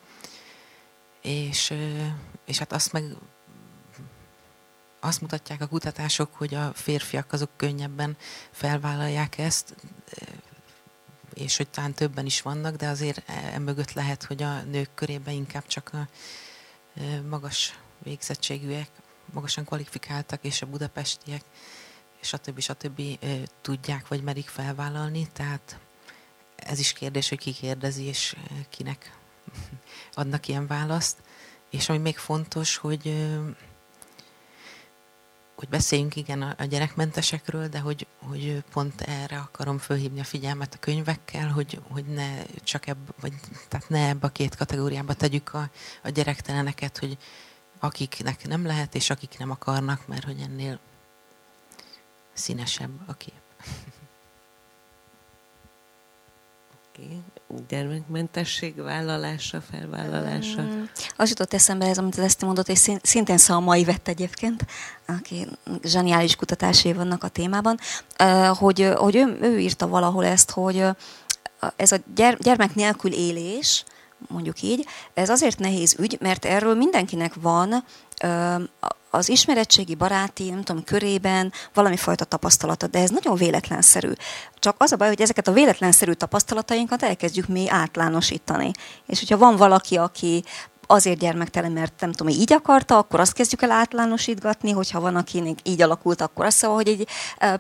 [1.23, 1.75] És,
[2.45, 3.05] és hát azt meg
[5.05, 8.17] azt mutatják a kutatások, hogy a férfiak azok könnyebben
[8.51, 9.75] felvállalják ezt,
[11.35, 15.67] és hogy talán többen is vannak, de azért emögött lehet, hogy a nők körében inkább
[15.67, 16.09] csak a
[17.29, 18.89] magas végzettségűek,
[19.33, 21.43] magasan kvalifikáltak, és a budapestiek,
[22.21, 23.03] és a többi, stb.
[23.61, 25.79] tudják, vagy merik felvállalni, tehát
[26.57, 28.37] ez is kérdés, hogy ki kérdezi, és
[28.69, 29.17] kinek
[30.15, 31.17] adnak ilyen választ.
[31.71, 33.29] És ami még fontos, hogy
[35.57, 40.79] hogy beszéljünk igen a, gyerekmentesekről, de hogy, hogy pont erre akarom fölhívni a figyelmet a
[40.79, 43.33] könyvekkel, hogy, hogy ne csak ebb, vagy,
[43.69, 45.71] tehát ne ebbe a két kategóriába tegyük a,
[46.03, 47.19] a gyerekteleneket, hogy
[47.79, 50.79] akiknek nem lehet, és akik nem akarnak, mert hogy ennél
[52.33, 53.43] színesebb a kép.
[56.99, 57.23] Okay.
[57.69, 60.63] Gyermekmentesség vállalása, felvállalása?
[60.63, 60.83] Mm,
[61.17, 64.67] az jutott eszembe ez, amit az Eszti mondott, és szintén Szalmai vett egyébként,
[65.07, 65.47] aki
[65.83, 67.79] zseniális kutatásai vannak a témában,
[68.59, 70.85] hogy, hogy ő, ő írta valahol ezt, hogy
[71.77, 71.97] ez a
[72.39, 73.85] gyermek nélkül élés,
[74.29, 77.85] mondjuk így, ez azért nehéz ügy, mert erről mindenkinek van
[79.15, 84.13] az ismeretségi baráti, nem tudom, körében valami fajta tapasztalata, de ez nagyon véletlenszerű.
[84.59, 88.71] Csak az a baj, hogy ezeket a véletlenszerű tapasztalatainkat elkezdjük mi átlánosítani.
[89.07, 90.45] És hogyha van valaki, aki
[90.87, 95.59] azért gyermektelen, mert nem tudom, így akarta, akkor azt kezdjük el átlánosítgatni, hogyha van, akinek
[95.63, 97.09] így alakult, akkor azt szóval, hogy egy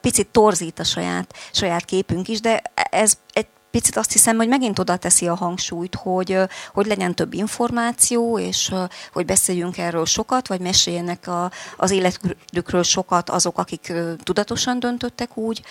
[0.00, 4.78] picit torzít a saját, saját képünk is, de ez egy picit azt hiszem, hogy megint
[4.78, 6.38] oda teszi a hangsúlyt, hogy,
[6.72, 8.74] hogy legyen több információ, és
[9.12, 15.62] hogy beszéljünk erről sokat, vagy meséljenek a, az életükről sokat azok, akik tudatosan döntöttek úgy,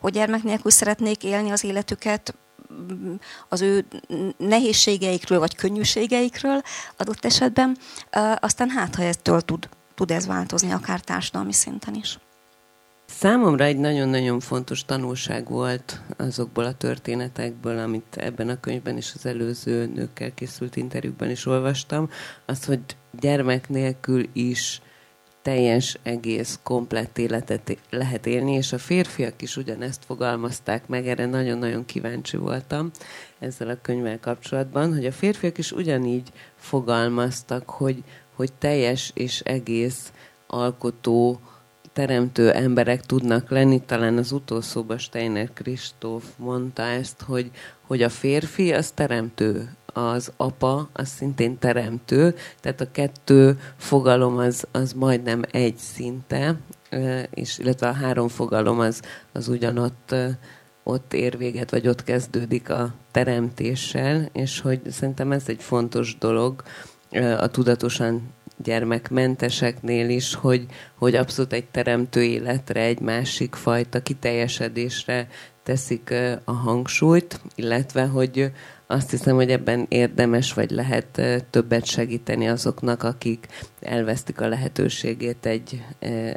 [0.00, 2.34] hogy gyermek nélkül szeretnék élni az életüket,
[3.48, 3.86] az ő
[4.36, 6.62] nehézségeikről, vagy könnyűségeikről
[6.96, 7.76] adott esetben,
[8.40, 12.18] aztán hát, ha ettől tud, tud ez változni, akár társadalmi szinten is.
[13.06, 19.26] Számomra egy nagyon-nagyon fontos tanulság volt azokból a történetekből, amit ebben a könyvben és az
[19.26, 22.10] előző nőkkel készült interjúkban is olvastam,
[22.46, 22.80] az, hogy
[23.20, 24.80] gyermek nélkül is
[25.42, 31.84] teljes, egész, komplett életet lehet élni, és a férfiak is ugyanezt fogalmazták meg, erre nagyon-nagyon
[31.84, 32.90] kíváncsi voltam
[33.38, 38.02] ezzel a könyvvel kapcsolatban, hogy a férfiak is ugyanígy fogalmaztak, hogy,
[38.34, 40.12] hogy teljes és egész
[40.46, 41.40] alkotó,
[41.96, 43.82] teremtő emberek tudnak lenni.
[43.86, 47.50] Talán az utolsóban Steiner Kristóf mondta ezt, hogy,
[47.86, 54.66] hogy a férfi az teremtő az apa, az szintén teremtő, tehát a kettő fogalom az,
[54.70, 56.56] az majdnem egy szinte,
[57.30, 60.14] és illetve a három fogalom az, az ugyanott
[60.82, 66.62] ott ér véget, vagy ott kezdődik a teremtéssel, és hogy szerintem ez egy fontos dolog
[67.38, 75.28] a tudatosan gyermekmenteseknél is, hogy, hogy abszolút egy teremtő életre, egy másik fajta kiteljesedésre
[75.62, 78.50] teszik a hangsúlyt, illetve hogy
[78.86, 83.46] azt hiszem, hogy ebben érdemes vagy lehet többet segíteni azoknak, akik
[83.80, 85.84] elvesztik a lehetőségét egy,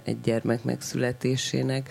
[0.03, 1.89] egy gyermek megszületésének,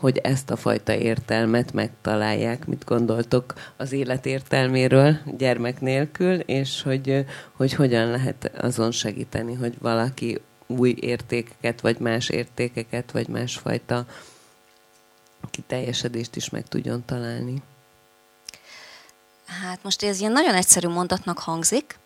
[0.00, 7.24] hogy ezt a fajta értelmet megtalálják, mit gondoltok az élet értelméről gyermek nélkül, és hogy,
[7.52, 14.06] hogy hogyan lehet azon segíteni, hogy valaki új értékeket, vagy más értékeket, vagy másfajta
[15.50, 17.62] kiteljesedést is meg tudjon találni.
[19.62, 21.98] Hát most ez ilyen nagyon egyszerű mondatnak hangzik,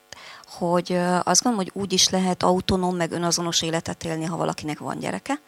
[0.47, 4.99] hogy azt gondolom, hogy úgy is lehet autonóm, meg önazonos életet élni, ha valakinek van
[4.99, 5.39] gyereke,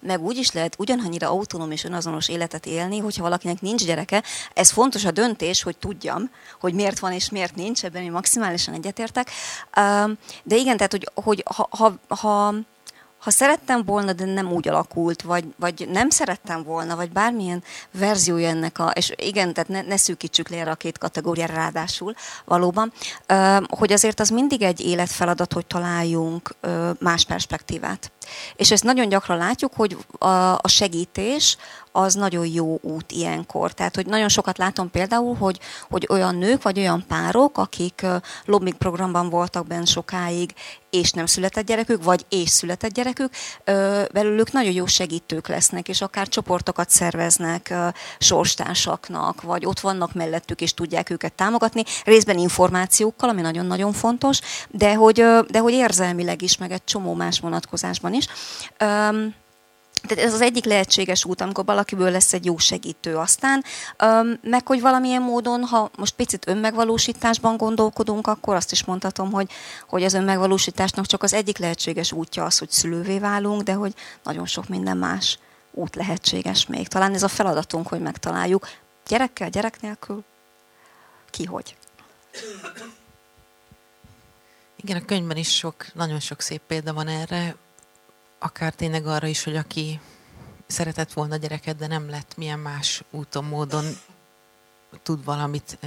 [0.00, 4.22] meg úgy is lehet ugyanannyira autonóm és önazonos életet élni, hogyha valakinek nincs gyereke.
[4.54, 6.30] Ez fontos a döntés, hogy tudjam,
[6.60, 9.30] hogy miért van és miért nincs, ebben mi maximálisan egyetértek.
[10.42, 12.54] De igen, tehát, hogy, hogy ha, ha, ha
[13.26, 18.48] ha szerettem volna, de nem úgy alakult, vagy, vagy nem szerettem volna, vagy bármilyen verziója
[18.48, 22.14] ennek a, és igen, tehát ne, ne szűkítsük le erre a két kategóriára ráadásul
[22.44, 22.92] valóban,
[23.68, 26.54] hogy azért az mindig egy életfeladat, hogy találjunk
[26.98, 28.12] más perspektívát.
[28.56, 31.56] És ezt nagyon gyakran látjuk, hogy a, segítés
[31.96, 33.72] az nagyon jó út ilyenkor.
[33.72, 38.06] Tehát, hogy nagyon sokat látom például, hogy, hogy olyan nők, vagy olyan párok, akik
[38.44, 40.54] lobbing programban voltak benne sokáig,
[40.90, 43.30] és nem született gyerekük, vagy és született gyerekük,
[44.12, 47.74] belőlük nagyon jó segítők lesznek, és akár csoportokat szerveznek
[48.18, 54.40] sorstársaknak, vagy ott vannak mellettük, és tudják őket támogatni, részben információkkal, ami nagyon-nagyon fontos,
[54.70, 58.26] de hogy, de hogy érzelmileg is, meg egy csomó más vonatkozásban is.
[60.06, 63.64] Tehát ez az egyik lehetséges út, amikor valakiből lesz egy jó segítő aztán,
[64.42, 69.50] meg hogy valamilyen módon, ha most picit önmegvalósításban gondolkodunk, akkor azt is mondhatom, hogy,
[69.88, 74.46] hogy az önmegvalósításnak csak az egyik lehetséges útja az, hogy szülővé válunk, de hogy nagyon
[74.46, 75.38] sok minden más
[75.70, 76.88] út lehetséges még.
[76.88, 78.68] Talán ez a feladatunk, hogy megtaláljuk
[79.06, 80.24] gyerekkel, gyerek nélkül,
[81.30, 81.76] ki hogy.
[84.76, 87.56] Igen, a könyvben is sok, nagyon sok szép példa van erre,
[88.38, 90.00] akár tényleg arra is, hogy aki
[90.66, 93.84] szeretett volna gyereket, de nem lett, milyen más úton, módon
[95.02, 95.78] tud valamit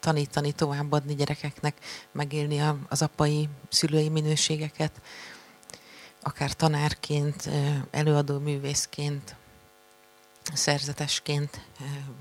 [0.00, 1.76] tanítani, továbbadni gyerekeknek,
[2.12, 5.00] megélni az apai, szülői minőségeket,
[6.22, 7.50] akár tanárként,
[7.90, 9.36] előadó művészként,
[10.52, 11.60] szerzetesként,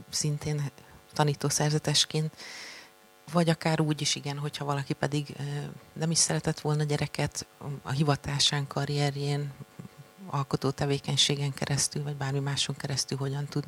[0.09, 0.71] szintén
[1.13, 2.33] tanító szerzetesként,
[3.31, 5.35] vagy akár úgy is, igen, hogyha valaki pedig
[5.93, 7.47] nem is szeretett volna gyereket
[7.81, 9.51] a hivatásán, karrierjén,
[10.27, 13.63] alkotó tevékenységen keresztül, vagy bármi máson keresztül hogyan tud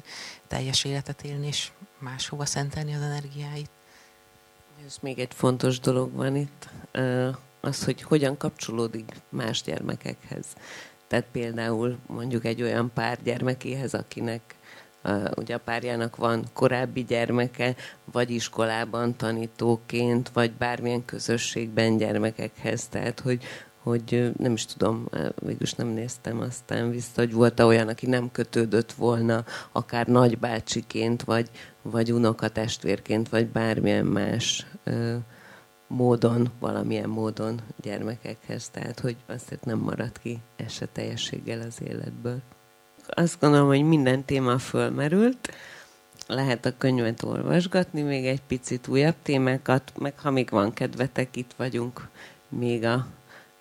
[0.47, 3.69] teljes életet élni, és máshova szentelni az energiáit.
[4.85, 6.69] És még egy fontos dolog van itt,
[7.61, 10.45] az, hogy hogyan kapcsolódik más gyermekekhez.
[11.07, 14.55] Tehát például mondjuk egy olyan pár gyermekéhez, akinek
[15.35, 17.75] ugye a párjának van korábbi gyermeke,
[18.11, 22.87] vagy iskolában tanítóként, vagy bármilyen közösségben gyermekekhez.
[22.87, 23.43] Tehát, hogy,
[23.83, 28.91] hogy nem is tudom, végülis nem néztem aztán vissza, hogy volt olyan, aki nem kötődött
[28.91, 31.49] volna, akár nagybácsiként, vagy,
[31.81, 34.65] vagy unokatestvérként, vagy bármilyen más
[35.87, 38.69] módon, valamilyen módon gyermekekhez.
[38.69, 42.41] Tehát, hogy azért nem marad ki ez se teljességgel az életből
[43.09, 45.53] azt gondolom, hogy minden téma fölmerült,
[46.27, 51.53] lehet a könyvet olvasgatni, még egy picit újabb témákat, meg ha még van kedvetek, itt
[51.57, 52.07] vagyunk
[52.49, 53.07] még a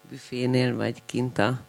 [0.08, 1.60] büfénél, vagy kint a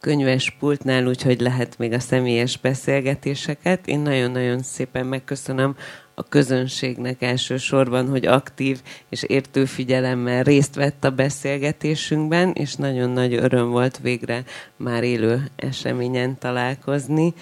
[0.00, 3.86] könyves pultnál, úgyhogy lehet még a személyes beszélgetéseket.
[3.86, 5.76] Én nagyon-nagyon szépen megköszönöm
[6.18, 13.34] a közönségnek elsősorban, hogy aktív és értő figyelemmel részt vett a beszélgetésünkben, és nagyon nagy
[13.34, 14.44] öröm volt végre
[14.76, 17.34] már élő eseményen találkozni.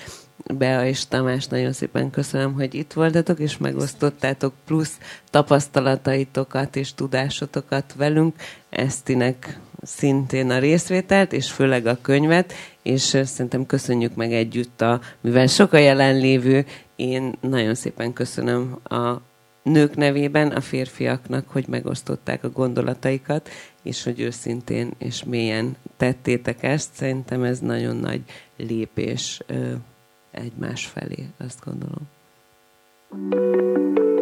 [0.55, 4.99] Bea és Tamás, nagyon szépen köszönöm, hogy itt voltatok, és megosztottátok plusz
[5.31, 8.35] tapasztalataitokat és tudásotokat velünk.
[8.71, 12.53] Esztinek szintén a részvételt, és főleg a könyvet,
[12.83, 16.65] és szerintem köszönjük meg együtt, a, mivel sok a jelenlévő,
[16.97, 19.21] én nagyon szépen köszönöm a
[19.63, 23.49] nők nevében a férfiaknak, hogy megosztották a gondolataikat,
[23.83, 26.95] és hogy őszintén és mélyen tettétek ezt.
[26.95, 28.23] Szerintem ez nagyon nagy
[28.57, 29.41] lépés
[30.31, 32.09] egymás felé, azt gondolom.
[33.09, 34.16] thank you